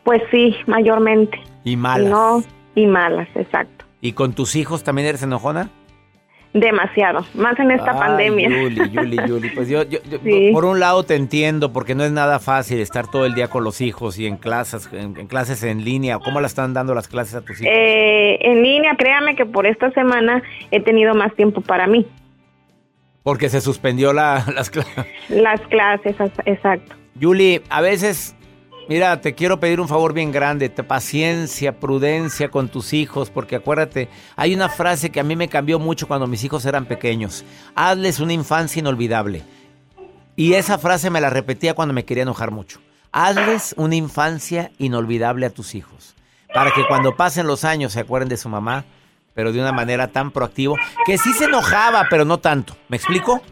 Pues 0.02 0.20
sí, 0.32 0.56
mayormente. 0.66 1.40
y 1.62 1.76
malas? 1.76 2.10
No, 2.10 2.42
y 2.74 2.86
malas, 2.86 3.28
exacto. 3.36 3.84
¿Y 4.00 4.14
con 4.14 4.32
tus 4.32 4.56
hijos 4.56 4.82
también 4.82 5.06
eres 5.06 5.22
enojona? 5.22 5.70
Demasiado, 6.54 7.24
más 7.32 7.58
en 7.58 7.70
esta 7.70 7.92
Ay, 7.92 7.98
pandemia. 7.98 8.48
Yuli, 8.50 8.90
Yuli, 8.90 9.16
Yuli. 9.26 9.48
Pues 9.50 9.68
yo, 9.70 9.84
yo- 9.84 10.00
yo- 10.10 10.18
Sí. 10.24 10.50
por 10.52 10.66
un 10.66 10.80
lado 10.80 11.02
te 11.02 11.14
entiendo, 11.14 11.72
porque 11.72 11.94
no 11.94 12.04
es 12.04 12.12
nada 12.12 12.40
fácil 12.40 12.78
estar 12.80 13.10
todo 13.10 13.24
el 13.24 13.34
día 13.34 13.48
con 13.48 13.64
los 13.64 13.80
hijos 13.80 14.18
y 14.18 14.26
en 14.26 14.36
clases, 14.36 14.86
en, 14.92 15.16
en 15.18 15.26
clases 15.28 15.62
en 15.62 15.82
línea. 15.82 16.18
¿Cómo 16.18 16.40
la 16.42 16.46
están 16.46 16.74
dando 16.74 16.94
las 16.94 17.08
clases 17.08 17.36
a 17.36 17.40
tus 17.40 17.58
hijos? 17.60 17.72
Eh, 17.74 18.38
en 18.42 18.62
línea, 18.62 18.94
créame 18.98 19.34
que 19.34 19.46
por 19.46 19.66
esta 19.66 19.90
semana 19.92 20.42
he 20.70 20.80
tenido 20.80 21.14
más 21.14 21.34
tiempo 21.34 21.62
para 21.62 21.86
mí. 21.86 22.06
Porque 23.22 23.48
se 23.48 23.60
suspendió 23.62 24.12
la, 24.12 24.44
las 24.54 24.68
clases. 24.68 25.06
Las 25.30 25.60
clases, 25.62 26.20
as- 26.20 26.32
exacto. 26.44 26.94
Yuli, 27.14 27.62
a 27.70 27.80
veces, 27.80 28.36
mira, 28.88 29.20
te 29.20 29.34
quiero 29.34 29.60
pedir 29.60 29.80
un 29.80 29.88
favor 29.88 30.12
bien 30.12 30.32
grande, 30.32 30.70
paciencia, 30.70 31.78
prudencia 31.78 32.50
con 32.50 32.68
tus 32.68 32.92
hijos, 32.92 33.30
porque 33.30 33.56
acuérdate, 33.56 34.08
hay 34.36 34.54
una 34.54 34.68
frase 34.68 35.10
que 35.10 35.20
a 35.20 35.24
mí 35.24 35.36
me 35.36 35.48
cambió 35.48 35.78
mucho 35.78 36.06
cuando 36.06 36.26
mis 36.26 36.44
hijos 36.44 36.64
eran 36.64 36.86
pequeños. 36.86 37.44
Hazles 37.74 38.20
una 38.20 38.32
infancia 38.32 38.80
inolvidable. 38.80 39.42
Y 40.36 40.54
esa 40.54 40.78
frase 40.78 41.10
me 41.10 41.20
la 41.20 41.30
repetía 41.30 41.74
cuando 41.74 41.94
me 41.94 42.04
quería 42.04 42.22
enojar 42.22 42.50
mucho. 42.50 42.80
Hazles 43.12 43.74
una 43.76 43.94
infancia 43.94 44.70
inolvidable 44.78 45.46
a 45.46 45.50
tus 45.50 45.74
hijos, 45.74 46.14
para 46.54 46.70
que 46.72 46.86
cuando 46.86 47.16
pasen 47.16 47.46
los 47.46 47.64
años 47.64 47.92
se 47.92 48.00
acuerden 48.00 48.28
de 48.28 48.38
su 48.38 48.48
mamá, 48.48 48.84
pero 49.34 49.52
de 49.52 49.60
una 49.60 49.72
manera 49.72 50.08
tan 50.08 50.30
proactiva, 50.30 50.76
que 51.04 51.18
sí 51.18 51.32
se 51.32 51.44
enojaba, 51.44 52.06
pero 52.08 52.24
no 52.24 52.38
tanto. 52.38 52.76
¿Me 52.88 52.96
explico? 52.96 53.42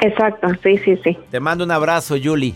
Exacto, 0.00 0.48
sí, 0.62 0.78
sí, 0.78 0.98
sí. 1.04 1.18
Te 1.30 1.40
mando 1.40 1.64
un 1.64 1.70
abrazo, 1.70 2.16
Yuli. 2.16 2.54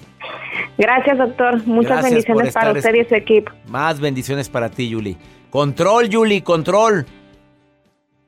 Gracias, 0.79 1.19
doctor. 1.19 1.67
Muchas 1.67 2.03
Gracias 2.03 2.13
bendiciones 2.13 2.55
para 2.55 2.73
usted 2.73 2.95
y 2.95 3.05
su 3.05 3.15
equipo. 3.15 3.53
Más 3.69 4.01
bendiciones 4.01 4.49
para 4.49 4.69
ti, 4.69 4.89
Yuli. 4.89 5.17
Control, 5.51 6.09
Yuli, 6.09 6.41
control. 6.43 7.07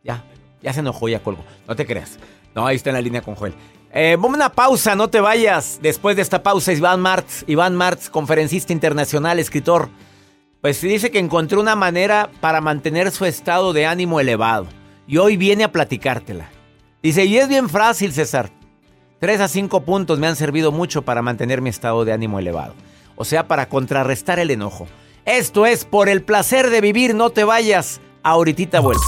Ya, 0.04 0.24
ya 0.62 0.72
se 0.72 0.80
enojó, 0.80 1.08
ya 1.08 1.20
colgo. 1.20 1.44
No 1.66 1.74
te 1.74 1.84
creas. 1.86 2.18
No, 2.54 2.66
ahí 2.66 2.76
está 2.76 2.90
en 2.90 2.94
la 2.94 3.02
línea 3.02 3.20
con 3.20 3.34
Joel. 3.34 3.54
Eh, 3.92 4.16
vamos 4.16 4.34
a 4.34 4.36
una 4.36 4.48
pausa, 4.50 4.94
no 4.94 5.08
te 5.08 5.20
vayas. 5.20 5.78
Después 5.82 6.16
de 6.16 6.22
esta 6.22 6.42
pausa, 6.42 6.72
Iván 6.72 7.00
Martz, 7.00 7.44
Iván 7.46 7.74
Martz, 7.74 8.10
conferencista 8.10 8.72
internacional, 8.72 9.38
escritor. 9.38 9.88
Pues 10.60 10.80
dice 10.80 11.10
que 11.10 11.18
encontró 11.18 11.60
una 11.60 11.76
manera 11.76 12.30
para 12.40 12.60
mantener 12.60 13.10
su 13.10 13.24
estado 13.24 13.72
de 13.72 13.86
ánimo 13.86 14.20
elevado. 14.20 14.66
Y 15.06 15.18
hoy 15.18 15.36
viene 15.36 15.64
a 15.64 15.72
platicártela. 15.72 16.48
Dice, 17.02 17.24
y 17.24 17.38
es 17.38 17.48
bien 17.48 17.68
fácil, 17.68 18.12
César. 18.12 18.50
Tres 19.18 19.40
a 19.40 19.48
cinco 19.48 19.80
puntos 19.80 20.18
me 20.18 20.26
han 20.26 20.36
servido 20.36 20.72
mucho 20.72 21.00
para 21.00 21.22
mantener 21.22 21.62
mi 21.62 21.70
estado 21.70 22.04
de 22.04 22.12
ánimo 22.12 22.38
elevado. 22.38 22.74
O 23.16 23.24
sea, 23.24 23.48
para 23.48 23.66
contrarrestar 23.66 24.38
el 24.38 24.50
enojo. 24.50 24.86
Esto 25.24 25.64
es 25.64 25.86
por 25.86 26.10
el 26.10 26.22
placer 26.22 26.68
de 26.68 26.82
vivir, 26.82 27.14
no 27.14 27.30
te 27.30 27.44
vayas. 27.44 28.02
Ahorita 28.22 28.80
vuelvo. 28.80 29.00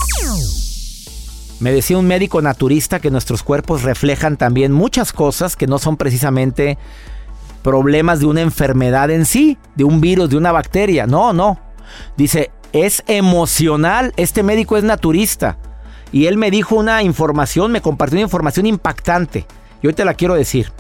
Me 1.60 1.72
decía 1.72 1.98
un 1.98 2.06
médico 2.06 2.40
naturista 2.40 3.00
que 3.00 3.10
nuestros 3.10 3.42
cuerpos 3.42 3.82
reflejan 3.82 4.38
también 4.38 4.72
muchas 4.72 5.12
cosas 5.12 5.56
que 5.56 5.66
no 5.66 5.78
son 5.78 5.98
precisamente 5.98 6.78
problemas 7.62 8.20
de 8.20 8.26
una 8.26 8.40
enfermedad 8.40 9.10
en 9.10 9.26
sí, 9.26 9.58
de 9.74 9.84
un 9.84 10.00
virus, 10.00 10.30
de 10.30 10.38
una 10.38 10.52
bacteria. 10.52 11.06
No, 11.06 11.34
no. 11.34 11.60
Dice, 12.16 12.50
es 12.72 13.02
emocional. 13.08 14.14
Este 14.16 14.42
médico 14.42 14.78
es 14.78 14.84
naturista. 14.84 15.58
Y 16.12 16.26
él 16.26 16.38
me 16.38 16.50
dijo 16.50 16.76
una 16.76 17.02
información, 17.02 17.72
me 17.72 17.82
compartió 17.82 18.16
una 18.16 18.22
información 18.22 18.64
impactante. 18.64 19.46
Y 19.82 19.86
hoy 19.86 19.92
te 19.94 20.04
la 20.04 20.14
quiero 20.14 20.34
decir. 20.34 20.72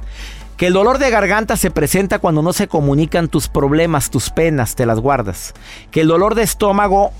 Que 0.56 0.66
el 0.66 0.72
dolor 0.72 0.98
de 0.98 1.10
garganta 1.10 1.56
se 1.56 1.70
presenta 1.70 2.18
cuando 2.18 2.42
no 2.42 2.52
se 2.52 2.66
comunican 2.66 3.28
tus 3.28 3.46
problemas, 3.46 4.10
tus 4.10 4.30
penas, 4.30 4.74
te 4.74 4.86
las 4.86 4.98
guardas. 4.98 5.54
Que 5.92 6.00
el 6.00 6.08
dolor 6.08 6.34
de 6.34 6.42
estómago 6.42 7.12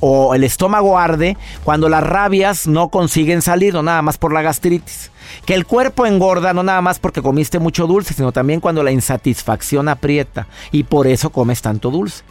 o 0.00 0.34
el 0.34 0.44
estómago 0.44 0.98
arde 0.98 1.36
cuando 1.64 1.88
las 1.88 2.02
rabias 2.02 2.66
no 2.66 2.88
consiguen 2.88 3.40
salir, 3.40 3.72
no 3.72 3.82
nada 3.82 4.02
más 4.02 4.18
por 4.18 4.32
la 4.32 4.42
gastritis. 4.42 5.10
Que 5.46 5.54
el 5.54 5.64
cuerpo 5.64 6.04
engorda 6.04 6.52
no 6.52 6.62
nada 6.62 6.82
más 6.82 6.98
porque 6.98 7.22
comiste 7.22 7.58
mucho 7.58 7.86
dulce, 7.86 8.12
sino 8.12 8.32
también 8.32 8.60
cuando 8.60 8.82
la 8.82 8.90
insatisfacción 8.90 9.88
aprieta 9.88 10.48
y 10.70 10.82
por 10.82 11.06
eso 11.06 11.30
comes 11.30 11.62
tanto 11.62 11.90
dulce 11.90 12.24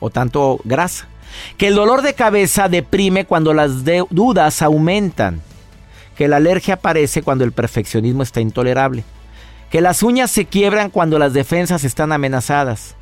o 0.00 0.10
tanto 0.10 0.60
grasa. 0.64 1.08
Que 1.56 1.68
el 1.68 1.74
dolor 1.74 2.02
de 2.02 2.14
cabeza 2.14 2.68
deprime 2.68 3.24
cuando 3.24 3.54
las 3.54 3.84
dudas 4.10 4.62
aumentan. 4.62 5.40
Que 6.16 6.28
la 6.28 6.36
alergia 6.36 6.74
aparece 6.74 7.22
cuando 7.22 7.44
el 7.44 7.52
perfeccionismo 7.52 8.22
está 8.22 8.40
intolerable. 8.40 9.04
Que 9.70 9.80
las 9.80 10.02
uñas 10.02 10.30
se 10.30 10.44
quiebran 10.44 10.90
cuando 10.90 11.18
las 11.18 11.32
defensas 11.32 11.84
están 11.84 12.12
amenazadas. 12.12 12.94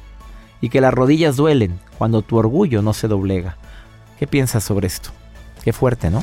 Y 0.61 0.69
que 0.69 0.81
las 0.81 0.95
rodillas 0.95 1.37
duelen 1.37 1.79
cuando 1.99 2.23
tu 2.23 2.37
orgullo 2.37 2.83
no 2.83 2.95
se 2.95 3.09
doblega. 3.09 3.57
¿Qué 4.19 4.27
piensas 4.27 4.65
sobre 4.65 4.87
esto? 4.87 5.11
Qué 5.65 5.73
fuerte, 5.73 6.11
¿no? 6.11 6.23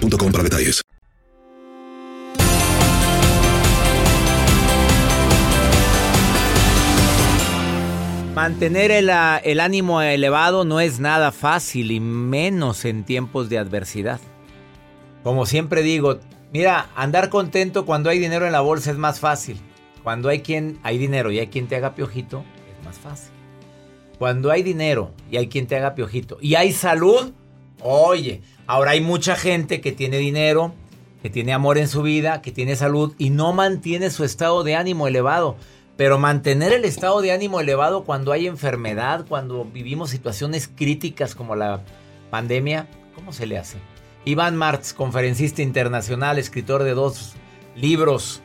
para 0.00 0.44
detalles. 0.44 0.82
Mantener 8.34 8.90
el, 8.90 9.10
ah, 9.10 9.40
el 9.42 9.60
ánimo 9.60 10.02
elevado 10.02 10.64
no 10.64 10.80
es 10.80 10.98
nada 10.98 11.30
fácil 11.30 11.92
y 11.92 12.00
menos 12.00 12.84
en 12.84 13.04
tiempos 13.04 13.48
de 13.48 13.58
adversidad. 13.58 14.20
Como 15.22 15.46
siempre 15.46 15.82
digo, 15.82 16.18
mira, 16.52 16.90
andar 16.96 17.30
contento 17.30 17.86
cuando 17.86 18.10
hay 18.10 18.18
dinero 18.18 18.44
en 18.46 18.52
la 18.52 18.60
bolsa 18.60 18.90
es 18.90 18.98
más 18.98 19.20
fácil. 19.20 19.56
Cuando 20.02 20.28
hay 20.28 20.40
quien 20.40 20.78
hay 20.82 20.98
dinero 20.98 21.30
y 21.30 21.38
hay 21.38 21.46
quien 21.46 21.68
te 21.68 21.76
haga 21.76 21.94
piojito, 21.94 22.44
es 22.78 22.84
más 22.84 22.98
fácil. 22.98 23.30
Cuando 24.18 24.50
hay 24.50 24.62
dinero 24.62 25.12
y 25.30 25.36
hay 25.36 25.48
quien 25.48 25.66
te 25.66 25.76
haga 25.76 25.94
piojito 25.94 26.36
y 26.40 26.56
hay 26.56 26.72
salud, 26.72 27.32
oye, 27.80 28.42
ahora 28.66 28.92
hay 28.92 29.00
mucha 29.00 29.36
gente 29.36 29.80
que 29.80 29.92
tiene 29.92 30.18
dinero, 30.18 30.74
que 31.22 31.30
tiene 31.30 31.52
amor 31.52 31.78
en 31.78 31.88
su 31.88 32.02
vida, 32.02 32.42
que 32.42 32.52
tiene 32.52 32.76
salud 32.76 33.14
y 33.18 33.30
no 33.30 33.52
mantiene 33.52 34.10
su 34.10 34.24
estado 34.24 34.64
de 34.64 34.76
ánimo 34.76 35.06
elevado. 35.08 35.56
Pero 35.96 36.18
mantener 36.18 36.72
el 36.72 36.84
estado 36.84 37.20
de 37.20 37.32
ánimo 37.32 37.60
elevado 37.60 38.04
cuando 38.04 38.32
hay 38.32 38.46
enfermedad, 38.46 39.26
cuando 39.28 39.64
vivimos 39.64 40.10
situaciones 40.10 40.68
críticas 40.68 41.34
como 41.34 41.54
la 41.54 41.82
pandemia, 42.30 42.88
¿cómo 43.14 43.32
se 43.32 43.46
le 43.46 43.58
hace? 43.58 43.78
Iván 44.24 44.56
Martz, 44.56 44.92
conferencista 44.92 45.62
internacional, 45.62 46.38
escritor 46.38 46.82
de 46.82 46.94
dos 46.94 47.34
libros. 47.76 48.42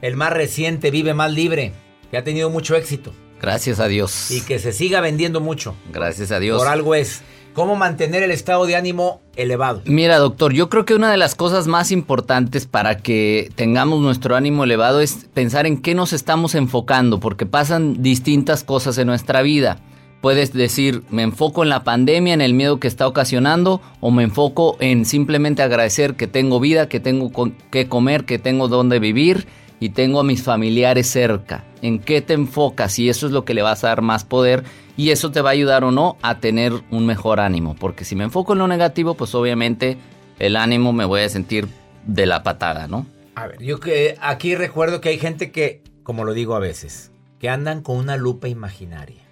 El 0.00 0.16
más 0.16 0.32
reciente, 0.32 0.90
Vive 0.90 1.12
Más 1.12 1.32
Libre, 1.32 1.72
que 2.10 2.16
ha 2.16 2.24
tenido 2.24 2.50
mucho 2.50 2.76
éxito 2.76 3.12
Gracias 3.40 3.80
a 3.80 3.88
Dios. 3.88 4.30
y 4.30 4.42
que 4.42 4.58
se 4.58 4.72
siga 4.72 5.00
vendiendo 5.00 5.40
mucho. 5.40 5.74
Gracias 5.92 6.30
a 6.30 6.38
Dios. 6.38 6.58
Por 6.58 6.68
algo 6.68 6.94
es. 6.94 7.22
¿Cómo 7.52 7.74
mantener 7.74 8.22
el 8.22 8.30
estado 8.30 8.64
de 8.64 8.76
ánimo 8.76 9.20
elevado? 9.34 9.82
Mira, 9.84 10.18
doctor, 10.18 10.52
yo 10.52 10.68
creo 10.68 10.84
que 10.84 10.94
una 10.94 11.10
de 11.10 11.16
las 11.16 11.34
cosas 11.34 11.66
más 11.66 11.90
importantes 11.90 12.66
para 12.66 12.98
que 12.98 13.50
tengamos 13.56 14.00
nuestro 14.00 14.36
ánimo 14.36 14.62
elevado 14.62 15.00
es 15.00 15.26
pensar 15.34 15.66
en 15.66 15.82
qué 15.82 15.96
nos 15.96 16.12
estamos 16.12 16.54
enfocando, 16.54 17.18
porque 17.18 17.46
pasan 17.46 18.02
distintas 18.02 18.62
cosas 18.62 18.98
en 18.98 19.08
nuestra 19.08 19.42
vida. 19.42 19.78
Puedes 20.20 20.52
decir, 20.52 21.02
me 21.10 21.22
enfoco 21.22 21.64
en 21.64 21.70
la 21.70 21.82
pandemia, 21.82 22.34
en 22.34 22.40
el 22.40 22.54
miedo 22.54 22.78
que 22.78 22.86
está 22.86 23.08
ocasionando, 23.08 23.80
o 24.00 24.12
me 24.12 24.22
enfoco 24.22 24.76
en 24.78 25.04
simplemente 25.04 25.62
agradecer 25.62 26.14
que 26.14 26.28
tengo 26.28 26.60
vida, 26.60 26.88
que 26.88 27.00
tengo 27.00 27.32
que 27.70 27.88
comer, 27.88 28.26
que 28.26 28.38
tengo 28.38 28.68
dónde 28.68 29.00
vivir 29.00 29.48
y 29.80 29.88
tengo 29.88 30.20
a 30.20 30.24
mis 30.24 30.42
familiares 30.42 31.08
cerca. 31.08 31.64
¿En 31.82 31.98
qué 31.98 32.20
te 32.20 32.34
enfocas? 32.34 32.98
Y 32.98 33.08
eso 33.08 33.26
es 33.26 33.32
lo 33.32 33.46
que 33.46 33.54
le 33.54 33.62
vas 33.62 33.82
a 33.82 33.88
dar 33.88 34.02
más 34.02 34.24
poder 34.24 34.62
y 35.00 35.12
eso 35.12 35.30
te 35.30 35.40
va 35.40 35.48
a 35.48 35.52
ayudar 35.52 35.82
o 35.82 35.90
no 35.90 36.18
a 36.20 36.40
tener 36.40 36.74
un 36.90 37.06
mejor 37.06 37.40
ánimo. 37.40 37.74
Porque 37.74 38.04
si 38.04 38.14
me 38.14 38.24
enfoco 38.24 38.52
en 38.52 38.58
lo 38.58 38.68
negativo, 38.68 39.14
pues 39.14 39.34
obviamente 39.34 39.96
el 40.38 40.56
ánimo 40.56 40.92
me 40.92 41.06
voy 41.06 41.22
a 41.22 41.28
sentir 41.30 41.68
de 42.04 42.26
la 42.26 42.42
patada, 42.42 42.86
¿no? 42.86 43.06
A 43.34 43.46
ver, 43.46 43.62
yo 43.62 43.80
que 43.80 44.18
aquí 44.20 44.54
recuerdo 44.54 45.00
que 45.00 45.08
hay 45.08 45.18
gente 45.18 45.52
que, 45.52 45.82
como 46.02 46.24
lo 46.24 46.34
digo 46.34 46.54
a 46.54 46.58
veces, 46.58 47.12
que 47.38 47.48
andan 47.48 47.80
con 47.80 47.96
una 47.96 48.18
lupa 48.18 48.48
imaginaria. 48.48 49.22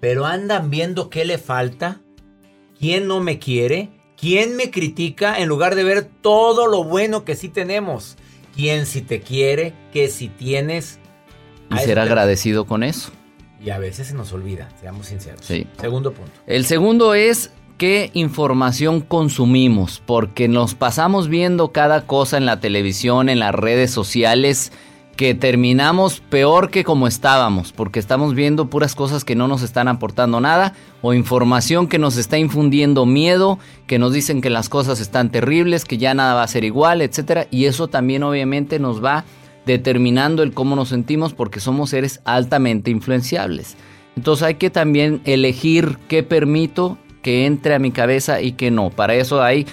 Pero 0.00 0.26
andan 0.26 0.70
viendo 0.70 1.08
qué 1.08 1.24
le 1.24 1.38
falta, 1.38 2.00
quién 2.76 3.06
no 3.06 3.20
me 3.20 3.38
quiere, 3.38 3.90
quién 4.20 4.56
me 4.56 4.72
critica, 4.72 5.38
en 5.38 5.48
lugar 5.48 5.76
de 5.76 5.84
ver 5.84 6.02
todo 6.02 6.66
lo 6.66 6.82
bueno 6.82 7.24
que 7.24 7.36
sí 7.36 7.48
tenemos. 7.48 8.16
Quién 8.56 8.86
sí 8.86 9.02
te 9.02 9.20
quiere, 9.20 9.72
qué 9.92 10.08
sí 10.08 10.26
tienes. 10.28 10.98
Y 11.70 11.78
ser 11.78 12.00
agradecido 12.00 12.64
con 12.64 12.82
eso. 12.82 13.12
Y 13.60 13.70
a 13.70 13.78
veces 13.78 14.08
se 14.08 14.14
nos 14.14 14.32
olvida, 14.32 14.68
seamos 14.80 15.06
sinceros. 15.06 15.44
Sí. 15.44 15.66
Segundo 15.80 16.12
punto. 16.12 16.30
El 16.46 16.64
segundo 16.66 17.14
es 17.14 17.50
qué 17.78 18.10
información 18.14 19.00
consumimos, 19.00 20.02
porque 20.04 20.48
nos 20.48 20.74
pasamos 20.74 21.28
viendo 21.28 21.72
cada 21.72 22.06
cosa 22.06 22.36
en 22.36 22.46
la 22.46 22.60
televisión, 22.60 23.28
en 23.28 23.38
las 23.38 23.54
redes 23.54 23.90
sociales, 23.90 24.72
que 25.16 25.34
terminamos 25.34 26.20
peor 26.20 26.70
que 26.70 26.84
como 26.84 27.06
estábamos, 27.06 27.72
porque 27.72 27.98
estamos 27.98 28.34
viendo 28.34 28.68
puras 28.68 28.94
cosas 28.94 29.24
que 29.24 29.34
no 29.34 29.48
nos 29.48 29.62
están 29.62 29.88
aportando 29.88 30.40
nada, 30.40 30.74
o 31.00 31.14
información 31.14 31.88
que 31.88 31.98
nos 31.98 32.18
está 32.18 32.36
infundiendo 32.38 33.06
miedo, 33.06 33.58
que 33.86 33.98
nos 33.98 34.12
dicen 34.12 34.42
que 34.42 34.50
las 34.50 34.68
cosas 34.68 35.00
están 35.00 35.30
terribles, 35.30 35.86
que 35.86 35.96
ya 35.96 36.12
nada 36.12 36.34
va 36.34 36.42
a 36.42 36.48
ser 36.48 36.64
igual, 36.64 37.00
etcétera, 37.00 37.46
y 37.50 37.64
eso 37.64 37.88
también 37.88 38.22
obviamente 38.22 38.78
nos 38.78 39.02
va 39.02 39.24
determinando 39.66 40.42
el 40.42 40.54
cómo 40.54 40.76
nos 40.76 40.88
sentimos 40.88 41.34
porque 41.34 41.60
somos 41.60 41.90
seres 41.90 42.20
altamente 42.24 42.90
influenciables. 42.90 43.76
Entonces 44.16 44.44
hay 44.44 44.54
que 44.54 44.70
también 44.70 45.20
elegir 45.24 45.98
qué 46.08 46.22
permito 46.22 46.96
que 47.20 47.44
entre 47.44 47.74
a 47.74 47.78
mi 47.78 47.90
cabeza 47.90 48.40
y 48.40 48.52
qué 48.52 48.70
no. 48.70 48.90
Para 48.90 49.14
eso 49.14 49.42
hay 49.42 49.66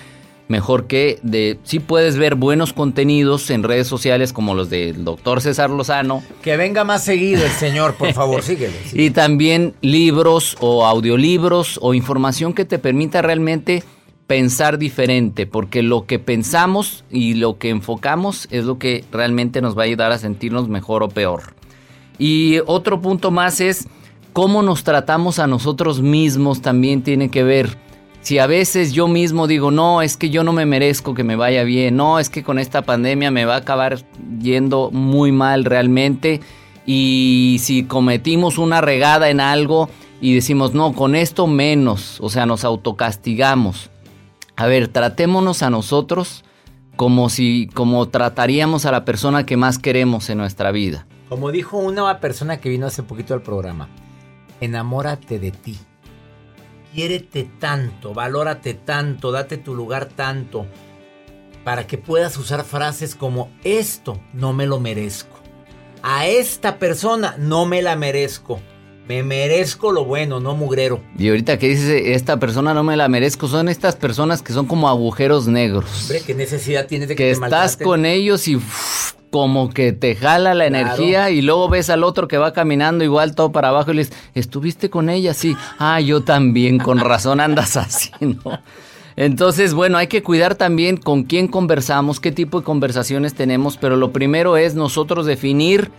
mejor 0.48 0.88
que 0.88 1.20
de 1.24 1.60
sí 1.64 1.80
puedes 1.80 2.18
ver 2.18 2.36
buenos 2.36 2.74
contenidos 2.74 3.50
en 3.50 3.64
redes 3.64 3.88
sociales 3.88 4.34
como 4.34 4.56
los 4.56 4.70
del 4.70 5.06
doctor 5.06 5.40
César 5.42 5.70
Lozano 5.70 6.22
Que 6.44 6.58
venga 6.58 6.84
más 6.84 7.04
seguido 7.06 7.46
el 7.46 7.52
señor, 7.52 7.96
por 7.96 8.14
favor, 8.14 8.42
síguele. 8.44 8.76
y 8.92 9.12
también 9.12 9.74
libros 9.82 10.58
o 10.60 10.86
audiolibros 10.86 11.80
o 11.82 11.94
información 11.94 12.54
que 12.54 12.66
te 12.66 12.78
permita 12.78 13.22
realmente 13.22 13.84
pensar 14.28 14.78
diferente, 14.78 15.46
porque 15.46 15.84
lo 15.84 16.06
que 16.06 16.20
pensamos 16.20 17.04
y 17.10 17.34
lo 17.34 17.58
que 17.58 17.70
enfocamos 17.70 18.48
es 18.52 18.66
lo 18.66 18.80
que 18.80 19.04
realmente 19.12 19.62
nos 19.62 19.78
va 19.78 19.84
a 19.84 19.86
ayudar 19.86 20.12
a 20.12 20.18
sentirnos 20.18 20.70
mejor 20.70 21.04
o 21.04 21.10
peor. 21.10 21.56
Y 22.18 22.60
otro 22.66 23.02
punto 23.02 23.32
más 23.32 23.60
es 23.60 23.88
cómo 24.32 24.64
nos 24.64 24.84
tratamos 24.84 25.40
a 25.40 25.48
nosotros 25.48 26.02
mismos 26.02 26.62
también 26.62 27.04
tiene 27.04 27.30
que 27.30 27.44
ver. 27.44 27.78
Si 28.22 28.40
a 28.40 28.48
veces 28.48 28.94
yo 28.94 29.08
mismo 29.08 29.48
digo, 29.48 29.70
no, 29.72 30.02
es 30.02 30.16
que 30.16 30.30
yo 30.30 30.44
no 30.46 30.54
me 30.54 30.66
merezco 30.66 31.14
que 31.14 31.26
me 31.26 31.36
vaya 31.36 31.64
bien, 31.64 31.98
no, 31.98 32.20
es 32.20 32.30
que 32.30 32.42
con 32.42 32.58
esta 32.58 32.82
pandemia 32.82 33.32
me 33.32 33.44
va 33.44 33.56
a 33.56 33.60
acabar 33.60 34.00
yendo 34.40 34.90
muy 34.92 35.34
mal 35.34 35.66
realmente, 35.66 36.40
y 36.86 37.58
si 37.62 37.84
cometimos 37.84 38.58
una 38.58 38.82
regada 38.82 39.30
en 39.30 39.40
algo 39.40 39.90
y 40.22 40.36
decimos, 40.36 40.74
no, 40.74 40.94
con 40.94 41.16
esto 41.16 41.48
menos, 41.48 42.20
o 42.22 42.30
sea, 42.30 42.46
nos 42.46 42.64
autocastigamos. 42.64 43.90
A 44.56 44.68
ver, 44.68 44.88
tratémonos 44.88 45.64
a 45.64 45.70
nosotros 45.70 46.44
como 46.96 47.30
si, 47.30 47.70
como 47.74 48.08
trataríamos 48.10 48.86
a 48.86 48.92
la 48.92 49.04
persona 49.04 49.46
que 49.46 49.58
más 49.58 49.80
queremos 49.80 50.30
en 50.30 50.38
nuestra 50.38 50.72
vida. 50.72 51.08
Como 51.30 51.52
dijo 51.52 51.78
una 51.78 52.20
persona 52.20 52.58
que 52.58 52.70
vino 52.70 52.86
hace 52.86 53.02
poquito 53.02 53.34
al 53.34 53.42
programa, 53.42 53.90
enamórate 54.62 55.40
de 55.40 55.52
ti. 55.52 55.80
Quiérete 56.94 57.50
tanto, 57.60 58.14
valórate 58.14 58.76
tanto, 58.76 59.32
date 59.32 59.58
tu 59.58 59.74
lugar 59.74 60.06
tanto. 60.06 60.68
para 61.64 61.88
que 61.88 61.98
puedas 61.98 62.38
usar 62.38 62.64
frases 62.66 63.16
como 63.16 63.50
esto 63.64 64.20
no 64.34 64.54
me 64.54 64.68
lo 64.68 64.80
merezco. 64.80 65.40
A 66.02 66.28
esta 66.28 66.78
persona 66.78 67.36
no 67.38 67.66
me 67.66 67.82
la 67.82 67.96
merezco. 67.96 68.60
Me 69.08 69.22
merezco 69.22 69.92
lo 69.92 70.06
bueno, 70.06 70.40
no 70.40 70.56
mugrero. 70.56 71.02
Y 71.18 71.28
ahorita 71.30 71.60
que 71.60 71.68
dices, 71.70 71.90
esta 72.06 72.40
persona 72.40 72.74
no 72.74 72.84
me 72.84 72.96
la 72.96 73.10
merezco, 73.10 73.48
son 73.50 73.68
estas 73.68 73.96
personas 73.98 74.42
que 74.42 74.54
son 74.54 74.66
como 74.66 74.88
agujeros 74.88 75.48
negros. 75.48 76.04
Hombre, 76.04 76.22
¿qué 76.26 76.34
necesidad 76.34 76.88
tienes 76.88 77.10
de 77.10 77.16
que, 77.16 77.24
que 77.24 77.28
te 77.28 77.32
estás 77.32 77.50
maltraten? 77.52 77.86
con 77.86 78.06
ellos 78.06 78.48
y 78.48 78.58
como 79.30 79.70
que 79.72 79.92
te 79.94 80.16
jala 80.16 80.54
la 80.54 80.68
Claro. 80.68 80.86
energía 80.86 81.30
y 81.32 81.42
luego 81.42 81.68
ves 81.68 81.90
al 81.90 82.04
otro 82.04 82.28
que 82.28 82.38
va 82.38 82.54
caminando 82.54 83.04
igual 83.04 83.36
todo 83.36 83.52
para 83.52 83.70
abajo 83.70 83.92
y 83.92 83.96
le 83.96 84.04
dices, 84.06 84.18
¿estuviste 84.36 84.90
con 84.90 85.10
ella? 85.10 85.34
Sí. 85.34 85.56
Ah, 85.80 86.00
yo 86.00 86.22
también, 86.24 86.78
con 86.78 87.00
razón 87.00 87.40
andas 87.42 87.76
así, 87.76 88.10
¿no? 88.22 88.60
Entonces, 89.16 89.74
bueno, 89.74 89.98
hay 89.98 90.08
que 90.08 90.24
cuidar 90.24 90.56
también 90.56 90.98
con 90.98 91.24
quién 91.24 91.48
conversamos, 91.48 92.20
qué 92.20 92.32
tipo 92.32 92.60
de 92.60 92.66
conversaciones 92.66 93.34
tenemos, 93.36 93.78
pero 93.78 93.96
lo 93.96 94.12
primero 94.12 94.56
es 94.58 94.74
nosotros 94.76 95.26
definir, 95.26 95.92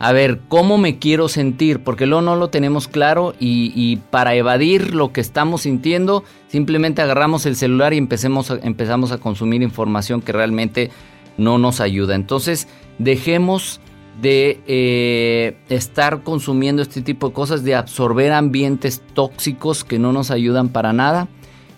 a 0.00 0.12
ver, 0.12 0.40
cómo 0.48 0.78
me 0.78 0.98
quiero 0.98 1.28
sentir, 1.28 1.80
porque 1.82 2.06
luego 2.06 2.22
no 2.22 2.36
lo 2.36 2.50
tenemos 2.50 2.86
claro 2.86 3.34
y, 3.40 3.96
para 4.10 4.34
evadir 4.36 4.94
lo 4.94 5.12
que 5.12 5.20
estamos 5.20 5.62
sintiendo, 5.62 6.22
simplemente 6.46 7.02
agarramos 7.02 7.46
el 7.46 7.56
celular 7.56 7.92
y 7.92 7.98
empecemos 7.98 8.52
empezamos 8.62 9.10
a 9.10 9.18
consumir 9.18 9.62
información 9.62 10.20
que 10.20 10.32
realmente 10.32 10.90
no 11.36 11.58
nos 11.58 11.80
ayuda. 11.80 12.14
Entonces, 12.14 12.68
dejemos 12.98 13.80
de 14.20 14.60
eh, 14.66 15.56
estar 15.68 16.22
consumiendo 16.22 16.82
este 16.82 17.02
tipo 17.02 17.28
de 17.28 17.34
cosas, 17.34 17.64
de 17.64 17.74
absorber 17.74 18.32
ambientes 18.32 19.02
tóxicos 19.14 19.82
que 19.82 19.98
no 19.98 20.12
nos 20.12 20.30
ayudan 20.30 20.68
para 20.68 20.92
nada. 20.92 21.28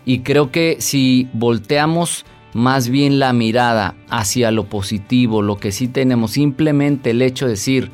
Y 0.04 0.20
creo 0.20 0.50
que 0.50 0.76
si 0.80 1.28
volteamos 1.32 2.26
más 2.52 2.88
bien 2.88 3.18
la 3.18 3.32
mirada 3.32 3.94
hacia 4.08 4.50
lo 4.50 4.64
positivo, 4.64 5.40
lo 5.40 5.56
que 5.56 5.72
sí 5.72 5.88
tenemos, 5.88 6.32
simplemente 6.32 7.10
el 7.10 7.22
hecho 7.22 7.44
de 7.46 7.52
decir, 7.52 7.90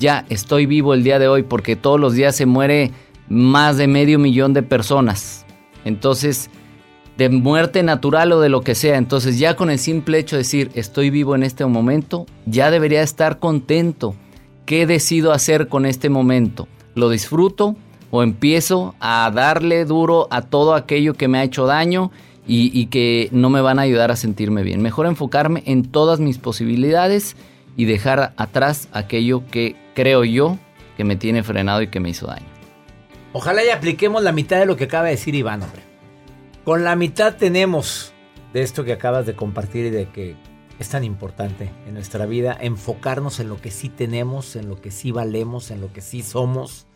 ya 0.00 0.24
estoy 0.30 0.66
vivo 0.66 0.94
el 0.94 1.04
día 1.04 1.18
de 1.18 1.28
hoy 1.28 1.44
porque 1.44 1.76
todos 1.76 2.00
los 2.00 2.14
días 2.14 2.34
se 2.34 2.46
muere 2.46 2.90
más 3.28 3.76
de 3.76 3.86
medio 3.86 4.18
millón 4.18 4.54
de 4.54 4.62
personas. 4.62 5.44
Entonces, 5.84 6.50
de 7.18 7.28
muerte 7.28 7.82
natural 7.82 8.32
o 8.32 8.40
de 8.40 8.48
lo 8.48 8.62
que 8.62 8.74
sea. 8.74 8.96
Entonces 8.96 9.38
ya 9.38 9.54
con 9.54 9.70
el 9.70 9.78
simple 9.78 10.18
hecho 10.18 10.36
de 10.36 10.40
decir 10.40 10.70
estoy 10.74 11.10
vivo 11.10 11.34
en 11.34 11.42
este 11.42 11.66
momento, 11.66 12.24
ya 12.46 12.70
debería 12.70 13.02
estar 13.02 13.38
contento. 13.38 14.14
¿Qué 14.64 14.86
decido 14.86 15.32
hacer 15.32 15.68
con 15.68 15.84
este 15.84 16.08
momento? 16.08 16.66
¿Lo 16.94 17.10
disfruto 17.10 17.76
o 18.10 18.22
empiezo 18.22 18.94
a 19.00 19.30
darle 19.34 19.84
duro 19.84 20.28
a 20.30 20.40
todo 20.40 20.74
aquello 20.74 21.12
que 21.12 21.28
me 21.28 21.38
ha 21.38 21.44
hecho 21.44 21.66
daño 21.66 22.10
y, 22.46 22.70
y 22.78 22.86
que 22.86 23.28
no 23.32 23.50
me 23.50 23.60
van 23.60 23.78
a 23.78 23.82
ayudar 23.82 24.10
a 24.10 24.16
sentirme 24.16 24.62
bien? 24.62 24.80
Mejor 24.80 25.04
enfocarme 25.04 25.62
en 25.66 25.84
todas 25.84 26.20
mis 26.20 26.38
posibilidades 26.38 27.36
y 27.76 27.84
dejar 27.84 28.32
atrás 28.36 28.88
aquello 28.92 29.42
que 29.50 29.76
creo 30.00 30.24
yo 30.24 30.58
que 30.96 31.04
me 31.04 31.14
tiene 31.14 31.42
frenado 31.42 31.82
y 31.82 31.88
que 31.88 32.00
me 32.00 32.08
hizo 32.08 32.26
daño. 32.26 32.46
Ojalá 33.34 33.62
y 33.62 33.68
apliquemos 33.68 34.22
la 34.22 34.32
mitad 34.32 34.58
de 34.58 34.64
lo 34.64 34.74
que 34.76 34.84
acaba 34.84 35.04
de 35.04 35.10
decir 35.10 35.34
Iván, 35.34 35.62
hombre. 35.62 35.82
Con 36.64 36.84
la 36.84 36.96
mitad 36.96 37.36
tenemos 37.36 38.14
de 38.54 38.62
esto 38.62 38.82
que 38.82 38.94
acabas 38.94 39.26
de 39.26 39.36
compartir 39.36 39.84
y 39.84 39.90
de 39.90 40.08
que 40.08 40.36
es 40.78 40.88
tan 40.88 41.04
importante 41.04 41.70
en 41.86 41.92
nuestra 41.92 42.24
vida 42.24 42.56
enfocarnos 42.58 43.40
en 43.40 43.50
lo 43.50 43.60
que 43.60 43.70
sí 43.70 43.90
tenemos, 43.90 44.56
en 44.56 44.70
lo 44.70 44.80
que 44.80 44.90
sí 44.90 45.10
valemos, 45.10 45.70
en 45.70 45.82
lo 45.82 45.92
que 45.92 46.00
sí 46.00 46.22
somos 46.22 46.86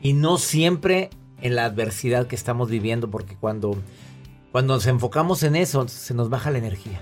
y 0.00 0.14
no 0.14 0.38
siempre 0.38 1.10
en 1.42 1.54
la 1.54 1.66
adversidad 1.66 2.28
que 2.28 2.34
estamos 2.34 2.70
viviendo 2.70 3.10
porque 3.10 3.36
cuando 3.36 3.76
cuando 4.52 4.72
nos 4.72 4.86
enfocamos 4.86 5.42
en 5.42 5.54
eso 5.54 5.86
se 5.86 6.14
nos 6.14 6.30
baja 6.30 6.50
la 6.50 6.58
energía. 6.58 7.00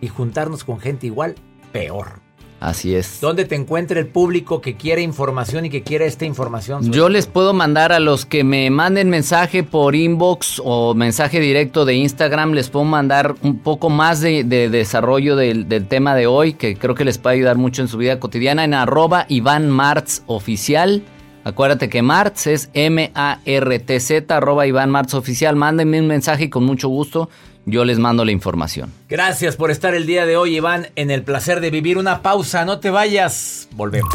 Y 0.00 0.06
juntarnos 0.06 0.62
con 0.62 0.78
gente 0.78 1.06
igual, 1.08 1.34
peor. 1.72 2.21
Así 2.62 2.94
es. 2.94 3.20
¿Dónde 3.20 3.44
te 3.44 3.56
encuentra 3.56 3.98
el 3.98 4.06
público 4.06 4.60
que 4.60 4.76
quiere 4.76 5.02
información 5.02 5.66
y 5.66 5.70
que 5.70 5.82
quiere 5.82 6.06
esta 6.06 6.26
información? 6.26 6.92
Yo 6.92 7.08
les 7.08 7.26
puedo 7.26 7.52
mandar 7.52 7.92
a 7.92 7.98
los 7.98 8.24
que 8.24 8.44
me 8.44 8.70
manden 8.70 9.10
mensaje 9.10 9.64
por 9.64 9.96
inbox 9.96 10.62
o 10.64 10.94
mensaje 10.94 11.40
directo 11.40 11.84
de 11.84 11.94
Instagram, 11.94 12.52
les 12.52 12.70
puedo 12.70 12.84
mandar 12.84 13.34
un 13.42 13.58
poco 13.58 13.90
más 13.90 14.20
de, 14.20 14.44
de 14.44 14.68
desarrollo 14.68 15.34
del, 15.34 15.68
del 15.68 15.88
tema 15.88 16.14
de 16.14 16.28
hoy, 16.28 16.52
que 16.52 16.76
creo 16.76 16.94
que 16.94 17.04
les 17.04 17.18
puede 17.18 17.34
ayudar 17.34 17.56
mucho 17.56 17.82
en 17.82 17.88
su 17.88 17.98
vida 17.98 18.20
cotidiana, 18.20 18.62
en 18.62 18.74
arroba 18.74 19.26
Iván 19.28 19.68
Martz 19.68 20.22
Oficial. 20.26 21.02
Acuérdate 21.42 21.88
que 21.88 22.02
Martz 22.02 22.46
es 22.46 22.70
M-A-R-T-Z, 22.74 24.36
arroba 24.36 24.68
Iván 24.68 24.90
Martz 24.90 25.14
Oficial. 25.14 25.56
Mándenme 25.56 26.00
un 26.00 26.06
mensaje 26.06 26.44
y 26.44 26.48
con 26.48 26.62
mucho 26.62 26.88
gusto 26.88 27.28
yo 27.66 27.84
les 27.84 27.98
mando 27.98 28.24
la 28.24 28.32
información. 28.32 28.92
Gracias 29.08 29.56
por 29.56 29.70
estar 29.70 29.94
el 29.94 30.06
día 30.06 30.26
de 30.26 30.36
hoy, 30.36 30.56
Iván, 30.56 30.88
en 30.96 31.10
el 31.10 31.22
placer 31.22 31.60
de 31.60 31.70
vivir 31.70 31.98
una 31.98 32.22
pausa. 32.22 32.64
No 32.64 32.80
te 32.80 32.90
vayas. 32.90 33.68
Volvemos. 33.72 34.12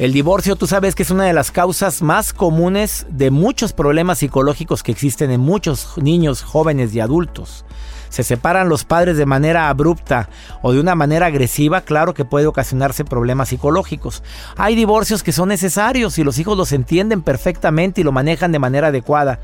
El 0.00 0.14
divorcio, 0.14 0.56
tú 0.56 0.66
sabes 0.66 0.94
que 0.94 1.02
es 1.02 1.10
una 1.10 1.24
de 1.24 1.34
las 1.34 1.50
causas 1.50 2.00
más 2.00 2.32
comunes 2.32 3.06
de 3.10 3.30
muchos 3.30 3.74
problemas 3.74 4.18
psicológicos 4.18 4.82
que 4.82 4.92
existen 4.92 5.30
en 5.30 5.42
muchos 5.42 5.98
niños, 5.98 6.42
jóvenes 6.42 6.94
y 6.94 7.00
adultos. 7.00 7.66
Se 8.08 8.22
separan 8.22 8.70
los 8.70 8.84
padres 8.84 9.18
de 9.18 9.26
manera 9.26 9.68
abrupta 9.68 10.30
o 10.62 10.72
de 10.72 10.80
una 10.80 10.94
manera 10.94 11.26
agresiva, 11.26 11.82
claro 11.82 12.14
que 12.14 12.24
puede 12.24 12.46
ocasionarse 12.46 13.04
problemas 13.04 13.50
psicológicos. 13.50 14.22
Hay 14.56 14.74
divorcios 14.74 15.22
que 15.22 15.32
son 15.32 15.50
necesarios 15.50 16.18
y 16.18 16.24
los 16.24 16.38
hijos 16.38 16.56
los 16.56 16.72
entienden 16.72 17.20
perfectamente 17.20 18.00
y 18.00 18.04
lo 18.04 18.10
manejan 18.10 18.52
de 18.52 18.58
manera 18.58 18.88
adecuada. 18.88 19.38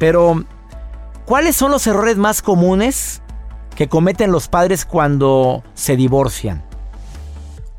Pero 0.00 0.44
¿Cuáles 1.26 1.56
son 1.56 1.70
los 1.70 1.86
errores 1.86 2.18
más 2.18 2.42
comunes 2.42 3.22
que 3.76 3.88
cometen 3.88 4.30
los 4.30 4.48
padres 4.48 4.84
cuando 4.84 5.64
se 5.72 5.96
divorcian? 5.96 6.62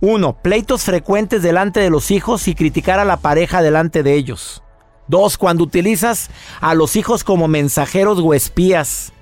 1. 0.01 0.37
Pleitos 0.41 0.83
frecuentes 0.83 1.43
delante 1.43 1.79
de 1.79 1.91
los 1.91 2.09
hijos 2.09 2.47
y 2.47 2.55
criticar 2.55 2.99
a 2.99 3.05
la 3.05 3.17
pareja 3.17 3.61
delante 3.61 4.01
de 4.01 4.15
ellos. 4.15 4.63
2. 5.09 5.37
Cuando 5.37 5.63
utilizas 5.63 6.31
a 6.59 6.73
los 6.73 6.95
hijos 6.95 7.23
como 7.23 7.47
mensajeros 7.47 8.19
o 8.19 8.33
espías. 8.33 9.13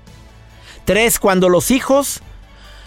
3. 0.86 1.18
Cuando 1.18 1.50
los 1.50 1.70
hijos 1.70 2.22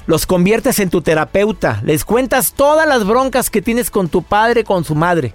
los 0.08 0.26
conviertes 0.26 0.80
en 0.80 0.90
tu 0.90 1.02
terapeuta. 1.02 1.82
Les 1.84 2.04
cuentas 2.04 2.54
todas 2.54 2.88
las 2.88 3.06
broncas 3.06 3.52
que 3.52 3.62
tienes 3.62 3.92
con 3.92 4.10
tu 4.10 4.24
padre, 4.24 4.64
con 4.64 4.84
su 4.84 4.96
madre. 4.96 5.34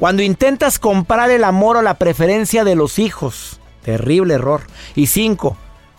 Cuando 0.00 0.22
intentas 0.22 0.80
comprar 0.80 1.30
el 1.30 1.44
amor 1.44 1.76
o 1.76 1.82
la 1.82 1.94
preferencia 1.94 2.64
de 2.64 2.74
los 2.74 2.98
hijos. 2.98 3.60
Terrible 3.84 4.34
error. 4.34 4.62
Y 4.96 5.06
cinco, 5.06 5.56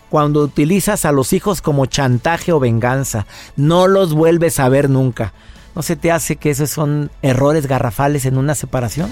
cuando 0.09 0.41
utilizas 0.41 1.05
a 1.05 1.11
los 1.11 1.31
hijos 1.33 1.61
como 1.61 1.85
chantaje 1.85 2.51
o 2.51 2.59
venganza. 2.59 3.25
No 3.55 3.87
los 3.87 4.13
vuelves 4.13 4.59
a 4.59 4.67
ver 4.67 4.89
nunca. 4.89 5.33
¿No 5.75 5.81
se 5.81 5.95
te 5.95 6.11
hace 6.11 6.37
que 6.37 6.49
esos 6.49 6.69
son 6.69 7.11
errores 7.21 7.67
garrafales 7.67 8.25
en 8.25 8.37
una 8.37 8.55
separación? 8.55 9.11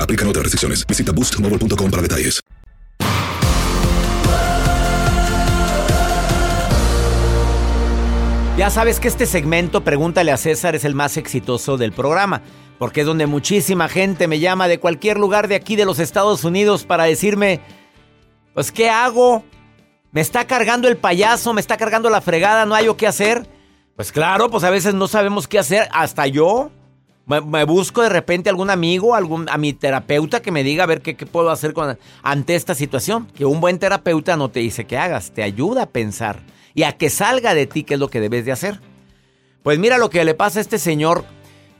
Aplican 0.00 0.28
otras 0.28 0.44
restricciones. 0.44 0.86
Visita 0.86 1.12
boostmobile.com 1.12 1.90
para 1.90 2.02
detalles. 2.02 2.40
Ya 8.56 8.68
sabes 8.68 9.00
que 9.00 9.08
este 9.08 9.24
segmento, 9.24 9.82
Pregúntale 9.82 10.30
a 10.30 10.36
César, 10.36 10.74
es 10.74 10.84
el 10.84 10.94
más 10.94 11.16
exitoso 11.16 11.78
del 11.78 11.90
programa, 11.92 12.42
porque 12.78 13.00
es 13.00 13.06
donde 13.06 13.26
muchísima 13.26 13.88
gente 13.88 14.28
me 14.28 14.40
llama 14.40 14.68
de 14.68 14.78
cualquier 14.78 15.18
lugar 15.18 15.48
de 15.48 15.54
aquí 15.54 15.74
de 15.74 15.86
los 15.86 15.98
Estados 15.98 16.44
Unidos 16.44 16.84
para 16.84 17.04
decirme, 17.04 17.60
pues, 18.52 18.70
¿qué 18.70 18.90
hago? 18.90 19.42
¿Me 20.12 20.20
está 20.20 20.46
cargando 20.46 20.86
el 20.86 20.98
payaso? 20.98 21.54
¿Me 21.54 21.62
está 21.62 21.78
cargando 21.78 22.10
la 22.10 22.20
fregada? 22.20 22.66
¿No 22.66 22.74
hay 22.74 22.88
o 22.88 22.96
qué 22.96 23.06
hacer? 23.06 23.48
Pues 23.96 24.12
claro, 24.12 24.50
pues 24.50 24.64
a 24.64 24.70
veces 24.70 24.94
no 24.94 25.08
sabemos 25.08 25.48
qué 25.48 25.58
hacer, 25.58 25.88
hasta 25.90 26.26
yo. 26.26 26.70
Me, 27.26 27.64
busco 27.64 28.02
de 28.02 28.08
repente 28.08 28.50
algún 28.50 28.70
amigo, 28.70 29.14
algún, 29.14 29.48
a 29.48 29.56
mi 29.56 29.72
terapeuta 29.72 30.42
que 30.42 30.50
me 30.50 30.64
diga 30.64 30.84
a 30.84 30.88
ver 30.88 31.02
qué, 31.02 31.14
qué 31.16 31.24
puedo 31.24 31.50
hacer 31.50 31.72
ante 32.22 32.56
esta 32.56 32.74
situación. 32.74 33.26
Que 33.34 33.44
un 33.44 33.60
buen 33.60 33.78
terapeuta 33.78 34.36
no 34.36 34.50
te 34.50 34.60
dice 34.60 34.86
que 34.86 34.98
hagas, 34.98 35.30
te 35.30 35.42
ayuda 35.42 35.82
a 35.82 35.90
pensar 35.90 36.40
y 36.74 36.82
a 36.82 36.92
que 36.92 37.10
salga 37.10 37.54
de 37.54 37.66
ti 37.66 37.84
qué 37.84 37.94
es 37.94 38.00
lo 38.00 38.08
que 38.08 38.20
debes 38.20 38.44
de 38.44 38.52
hacer. 38.52 38.80
Pues 39.62 39.78
mira 39.78 39.98
lo 39.98 40.10
que 40.10 40.24
le 40.24 40.34
pasa 40.34 40.58
a 40.58 40.62
este 40.62 40.78
señor. 40.78 41.24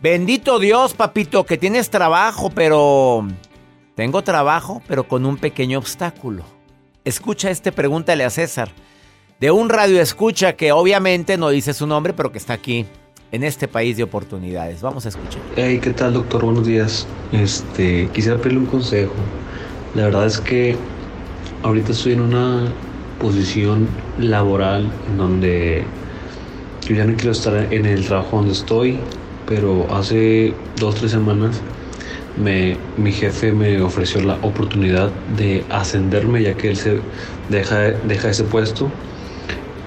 Bendito 0.00 0.58
Dios, 0.58 0.94
papito, 0.94 1.44
que 1.44 1.58
tienes 1.58 1.90
trabajo, 1.90 2.50
pero... 2.50 3.26
Tengo 3.94 4.22
trabajo, 4.22 4.80
pero 4.88 5.06
con 5.06 5.26
un 5.26 5.36
pequeño 5.36 5.78
obstáculo. 5.78 6.44
Escucha 7.04 7.50
este, 7.50 7.72
pregúntale 7.72 8.24
a 8.24 8.30
César. 8.30 8.70
De 9.38 9.50
un 9.50 9.68
radio 9.68 10.00
escucha 10.00 10.54
que 10.54 10.72
obviamente 10.72 11.36
no 11.36 11.50
dice 11.50 11.74
su 11.74 11.86
nombre, 11.86 12.14
pero 12.14 12.32
que 12.32 12.38
está 12.38 12.54
aquí 12.54 12.86
en 13.32 13.42
este 13.42 13.66
país 13.66 13.96
de 13.96 14.02
oportunidades. 14.02 14.82
Vamos 14.82 15.06
a 15.06 15.08
escuchar. 15.08 15.40
Hey, 15.56 15.80
¿qué 15.82 15.90
tal, 15.90 16.12
doctor? 16.12 16.44
Buenos 16.44 16.66
días. 16.66 17.06
Este, 17.32 18.08
quisiera 18.12 18.36
pedirle 18.36 18.60
un 18.60 18.66
consejo. 18.66 19.14
La 19.94 20.04
verdad 20.04 20.26
es 20.26 20.38
que 20.38 20.76
ahorita 21.62 21.92
estoy 21.92 22.12
en 22.12 22.20
una 22.20 22.66
posición 23.18 23.88
laboral 24.18 24.90
en 25.08 25.16
donde 25.16 25.84
yo 26.86 26.94
ya 26.94 27.04
no 27.04 27.14
quiero 27.14 27.32
estar 27.32 27.72
en 27.72 27.86
el 27.86 28.04
trabajo 28.04 28.36
donde 28.36 28.52
estoy, 28.52 28.98
pero 29.48 29.86
hace 29.94 30.52
dos, 30.78 30.96
tres 30.96 31.12
semanas 31.12 31.60
me, 32.36 32.76
mi 32.98 33.12
jefe 33.12 33.52
me 33.52 33.80
ofreció 33.80 34.20
la 34.20 34.34
oportunidad 34.42 35.10
de 35.38 35.64
ascenderme 35.70 36.42
ya 36.42 36.54
que 36.54 36.70
él 36.70 36.76
se 36.76 37.00
deja, 37.48 37.78
deja 37.78 38.30
ese 38.30 38.44
puesto 38.44 38.90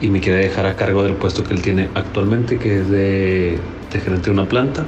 y 0.01 0.09
me 0.09 0.19
quiere 0.19 0.39
dejar 0.39 0.65
a 0.65 0.75
cargo 0.75 1.03
del 1.03 1.15
puesto 1.15 1.43
que 1.43 1.53
él 1.53 1.61
tiene 1.61 1.89
actualmente, 1.95 2.57
que 2.57 2.81
es 2.81 2.89
de, 2.89 3.59
gerente 3.91 4.25
de 4.25 4.31
una 4.31 4.47
planta. 4.47 4.85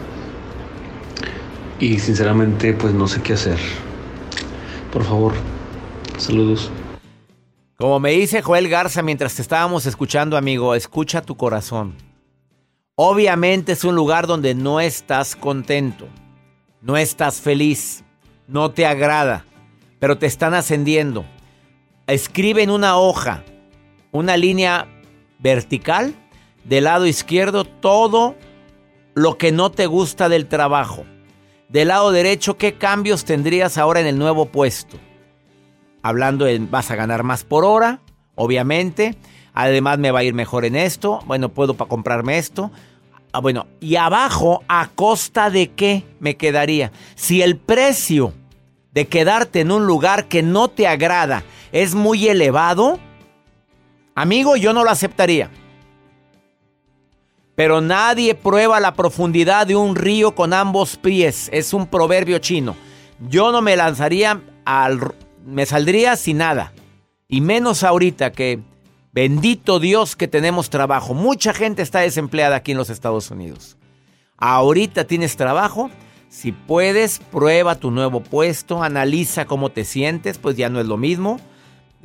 Y 1.79 1.99
sinceramente 1.99 2.73
pues 2.73 2.93
no 2.93 3.07
sé 3.07 3.21
qué 3.21 3.33
hacer. 3.33 3.57
Por 4.91 5.03
favor, 5.03 5.33
saludos. 6.17 6.71
Como 7.77 7.99
me 7.99 8.11
dice 8.11 8.41
Joel 8.41 8.69
Garza 8.69 9.01
mientras 9.03 9.35
te 9.35 9.41
estábamos 9.41 9.85
escuchando, 9.85 10.35
amigo, 10.35 10.73
escucha 10.75 11.21
tu 11.21 11.37
corazón. 11.37 11.95
Obviamente 12.95 13.73
es 13.73 13.83
un 13.83 13.95
lugar 13.95 14.25
donde 14.25 14.55
no 14.55 14.79
estás 14.79 15.35
contento, 15.35 16.07
no 16.81 16.97
estás 16.97 17.39
feliz, 17.39 18.03
no 18.47 18.71
te 18.71 18.87
agrada, 18.87 19.45
pero 19.99 20.17
te 20.17 20.25
están 20.25 20.55
ascendiendo. 20.55 21.23
Escribe 22.07 22.63
en 22.63 22.71
una 22.71 22.97
hoja, 22.97 23.43
una 24.11 24.35
línea 24.35 24.87
vertical, 25.39 26.13
del 26.63 26.85
lado 26.85 27.05
izquierdo 27.05 27.63
todo 27.65 28.35
lo 29.13 29.37
que 29.37 29.51
no 29.51 29.71
te 29.71 29.85
gusta 29.85 30.29
del 30.29 30.47
trabajo. 30.47 31.05
Del 31.69 31.89
lado 31.89 32.11
derecho, 32.11 32.57
¿qué 32.57 32.75
cambios 32.75 33.25
tendrías 33.25 33.77
ahora 33.77 33.99
en 33.99 34.07
el 34.07 34.17
nuevo 34.17 34.45
puesto? 34.45 34.97
Hablando 36.01 36.47
en, 36.47 36.71
vas 36.71 36.91
a 36.91 36.95
ganar 36.95 37.23
más 37.23 37.43
por 37.43 37.65
hora, 37.65 37.99
obviamente. 38.35 39.17
Además 39.53 39.97
me 39.97 40.11
va 40.11 40.19
a 40.19 40.23
ir 40.23 40.33
mejor 40.33 40.65
en 40.65 40.75
esto. 40.75 41.19
Bueno, 41.25 41.49
puedo 41.49 41.73
para 41.73 41.89
comprarme 41.89 42.37
esto. 42.37 42.71
Ah, 43.33 43.39
bueno, 43.39 43.67
y 43.81 43.97
abajo, 43.97 44.63
¿a 44.67 44.89
costa 44.95 45.49
de 45.49 45.71
qué 45.71 46.03
me 46.19 46.37
quedaría? 46.37 46.91
Si 47.15 47.41
el 47.41 47.57
precio 47.57 48.33
de 48.93 49.07
quedarte 49.07 49.59
en 49.59 49.71
un 49.71 49.85
lugar 49.85 50.27
que 50.27 50.43
no 50.43 50.69
te 50.69 50.87
agrada 50.87 51.43
es 51.71 51.93
muy 51.93 52.27
elevado, 52.27 52.99
amigo, 54.17 54.57
yo 54.57 54.73
no 54.73 54.83
lo 54.83 54.89
aceptaría. 54.89 55.49
Pero 57.55 57.81
nadie 57.81 58.35
prueba 58.35 58.79
la 58.79 58.93
profundidad 58.93 59.65
de 59.65 59.75
un 59.75 59.95
río 59.95 60.35
con 60.35 60.53
ambos 60.53 60.97
pies. 60.97 61.49
Es 61.53 61.73
un 61.73 61.87
proverbio 61.87 62.39
chino. 62.39 62.75
Yo 63.29 63.51
no 63.51 63.61
me 63.61 63.75
lanzaría 63.75 64.41
al... 64.65 65.15
Me 65.45 65.65
saldría 65.65 66.15
sin 66.17 66.37
nada. 66.37 66.73
Y 67.27 67.41
menos 67.41 67.83
ahorita 67.83 68.31
que... 68.31 68.59
Bendito 69.11 69.79
Dios 69.79 70.15
que 70.15 70.27
tenemos 70.27 70.69
trabajo. 70.69 71.15
Mucha 71.15 71.51
gente 71.51 71.81
está 71.81 72.01
desempleada 72.01 72.57
aquí 72.57 72.73
en 72.73 72.77
los 72.77 72.91
Estados 72.91 73.31
Unidos. 73.31 73.77
Ahorita 74.37 75.05
tienes 75.05 75.35
trabajo. 75.35 75.89
Si 76.29 76.51
puedes, 76.51 77.17
prueba 77.17 77.73
tu 77.73 77.89
nuevo 77.89 78.21
puesto. 78.21 78.83
Analiza 78.83 79.45
cómo 79.45 79.69
te 79.71 79.85
sientes. 79.85 80.37
Pues 80.37 80.55
ya 80.57 80.69
no 80.69 80.79
es 80.79 80.85
lo 80.85 80.97
mismo 80.97 81.39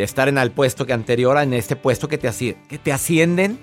estar 0.04 0.28
en 0.28 0.38
el 0.38 0.50
puesto 0.50 0.86
que 0.86 0.92
anterior, 0.92 1.38
en 1.38 1.52
este 1.52 1.76
puesto 1.76 2.08
que 2.08 2.18
te, 2.18 2.30
que 2.68 2.78
te 2.78 2.92
ascienden. 2.92 3.58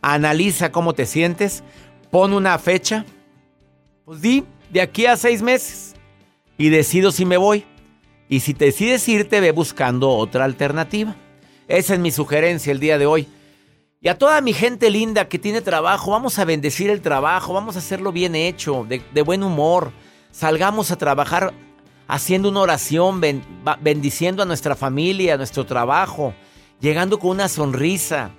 Analiza 0.00 0.72
cómo 0.72 0.94
te 0.94 1.06
sientes. 1.06 1.62
Pon 2.10 2.32
una 2.32 2.58
fecha. 2.58 3.04
Pues 4.04 4.20
di, 4.20 4.44
de 4.70 4.80
aquí 4.80 5.06
a 5.06 5.16
seis 5.16 5.42
meses. 5.42 5.94
Y 6.58 6.68
decido 6.68 7.12
si 7.12 7.24
me 7.24 7.36
voy. 7.36 7.64
Y 8.28 8.40
si 8.40 8.54
te 8.54 8.66
decides 8.66 9.08
irte, 9.08 9.40
ve 9.40 9.52
buscando 9.52 10.10
otra 10.10 10.44
alternativa. 10.44 11.16
Esa 11.68 11.94
es 11.94 12.00
mi 12.00 12.10
sugerencia 12.10 12.72
el 12.72 12.80
día 12.80 12.98
de 12.98 13.06
hoy. 13.06 13.28
Y 14.00 14.08
a 14.08 14.18
toda 14.18 14.40
mi 14.40 14.52
gente 14.52 14.90
linda 14.90 15.28
que 15.28 15.38
tiene 15.38 15.60
trabajo, 15.60 16.10
vamos 16.10 16.38
a 16.38 16.44
bendecir 16.44 16.90
el 16.90 17.02
trabajo, 17.02 17.52
vamos 17.52 17.76
a 17.76 17.78
hacerlo 17.78 18.10
bien 18.10 18.34
hecho, 18.34 18.84
de 18.88 19.22
buen 19.22 19.44
humor. 19.44 19.92
Salgamos 20.32 20.90
a 20.90 20.96
trabajar 20.96 21.52
haciendo 22.08 22.48
una 22.48 22.60
oración, 22.60 23.20
ben, 23.20 23.42
bendiciendo 23.80 24.42
a 24.42 24.46
nuestra 24.46 24.76
familia, 24.76 25.34
a 25.34 25.36
nuestro 25.36 25.66
trabajo, 25.66 26.34
llegando 26.80 27.18
con 27.18 27.30
una 27.30 27.48
sonrisa, 27.48 28.30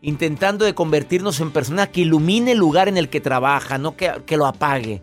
intentando 0.00 0.64
de 0.64 0.74
convertirnos 0.74 1.40
en 1.40 1.52
persona 1.52 1.86
que 1.86 2.02
ilumine 2.02 2.52
el 2.52 2.58
lugar 2.58 2.88
en 2.88 2.96
el 2.96 3.08
que 3.08 3.20
trabaja, 3.20 3.78
no 3.78 3.96
que, 3.96 4.12
que 4.26 4.36
lo 4.36 4.46
apague. 4.46 5.02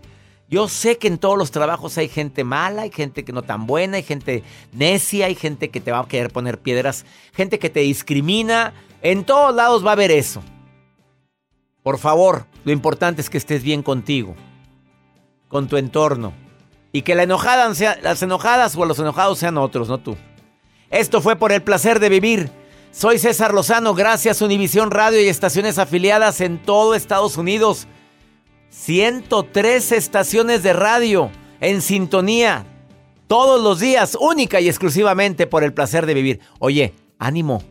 Yo 0.49 0.67
sé 0.67 0.97
que 0.97 1.07
en 1.07 1.19
todos 1.19 1.37
los 1.37 1.51
trabajos 1.51 1.97
hay 1.99 2.07
gente 2.07 2.43
mala, 2.43 2.81
hay 2.81 2.91
gente 2.91 3.23
que 3.23 3.31
no 3.31 3.43
tan 3.43 3.67
buena, 3.67 3.97
hay 3.97 4.03
gente 4.03 4.43
necia, 4.73 5.27
hay 5.27 5.35
gente 5.35 5.69
que 5.69 5.79
te 5.79 5.91
va 5.91 5.99
a 5.99 6.07
querer 6.07 6.31
poner 6.31 6.59
piedras, 6.59 7.05
gente 7.33 7.59
que 7.59 7.69
te 7.69 7.81
discrimina. 7.81 8.73
En 9.03 9.25
todos 9.25 9.55
lados 9.55 9.85
va 9.85 9.91
a 9.91 9.93
haber 9.93 10.09
eso. 10.09 10.41
Por 11.83 11.99
favor, 11.99 12.47
lo 12.65 12.71
importante 12.71 13.21
es 13.21 13.29
que 13.29 13.37
estés 13.37 13.63
bien 13.63 13.83
contigo, 13.83 14.35
con 15.47 15.67
tu 15.67 15.77
entorno. 15.77 16.33
Y 16.91 17.03
que 17.03 17.15
la 17.15 17.23
enojada 17.23 17.73
sea, 17.75 17.99
las 18.01 18.21
enojadas 18.23 18.75
o 18.75 18.85
los 18.85 18.99
enojados 18.99 19.39
sean 19.39 19.57
otros, 19.57 19.89
no 19.89 19.99
tú. 19.99 20.17
Esto 20.89 21.21
fue 21.21 21.35
por 21.35 21.51
el 21.51 21.61
placer 21.61 21.99
de 21.99 22.09
vivir. 22.09 22.51
Soy 22.91 23.19
César 23.19 23.53
Lozano, 23.53 23.93
gracias 23.93 24.41
Univisión 24.41 24.89
Radio 24.89 25.21
y 25.21 25.27
estaciones 25.27 25.77
afiliadas 25.77 26.41
en 26.41 26.57
todo 26.57 26.95
Estados 26.95 27.37
Unidos. 27.37 27.87
103 28.71 29.91
estaciones 29.91 30.63
de 30.63 30.73
radio 30.73 31.29
en 31.59 31.81
sintonía 31.81 32.65
todos 33.27 33.61
los 33.61 33.79
días, 33.79 34.17
única 34.19 34.59
y 34.59 34.67
exclusivamente 34.67 35.45
por 35.45 35.63
el 35.63 35.73
placer 35.73 36.07
de 36.07 36.15
vivir. 36.15 36.39
Oye, 36.57 36.95
ánimo, 37.19 37.61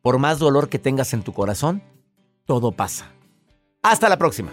por 0.00 0.18
más 0.18 0.38
dolor 0.38 0.68
que 0.68 0.78
tengas 0.78 1.12
en 1.12 1.22
tu 1.22 1.32
corazón, 1.32 1.82
todo 2.44 2.70
pasa. 2.70 3.10
Hasta 3.82 4.08
la 4.08 4.16
próxima. 4.16 4.52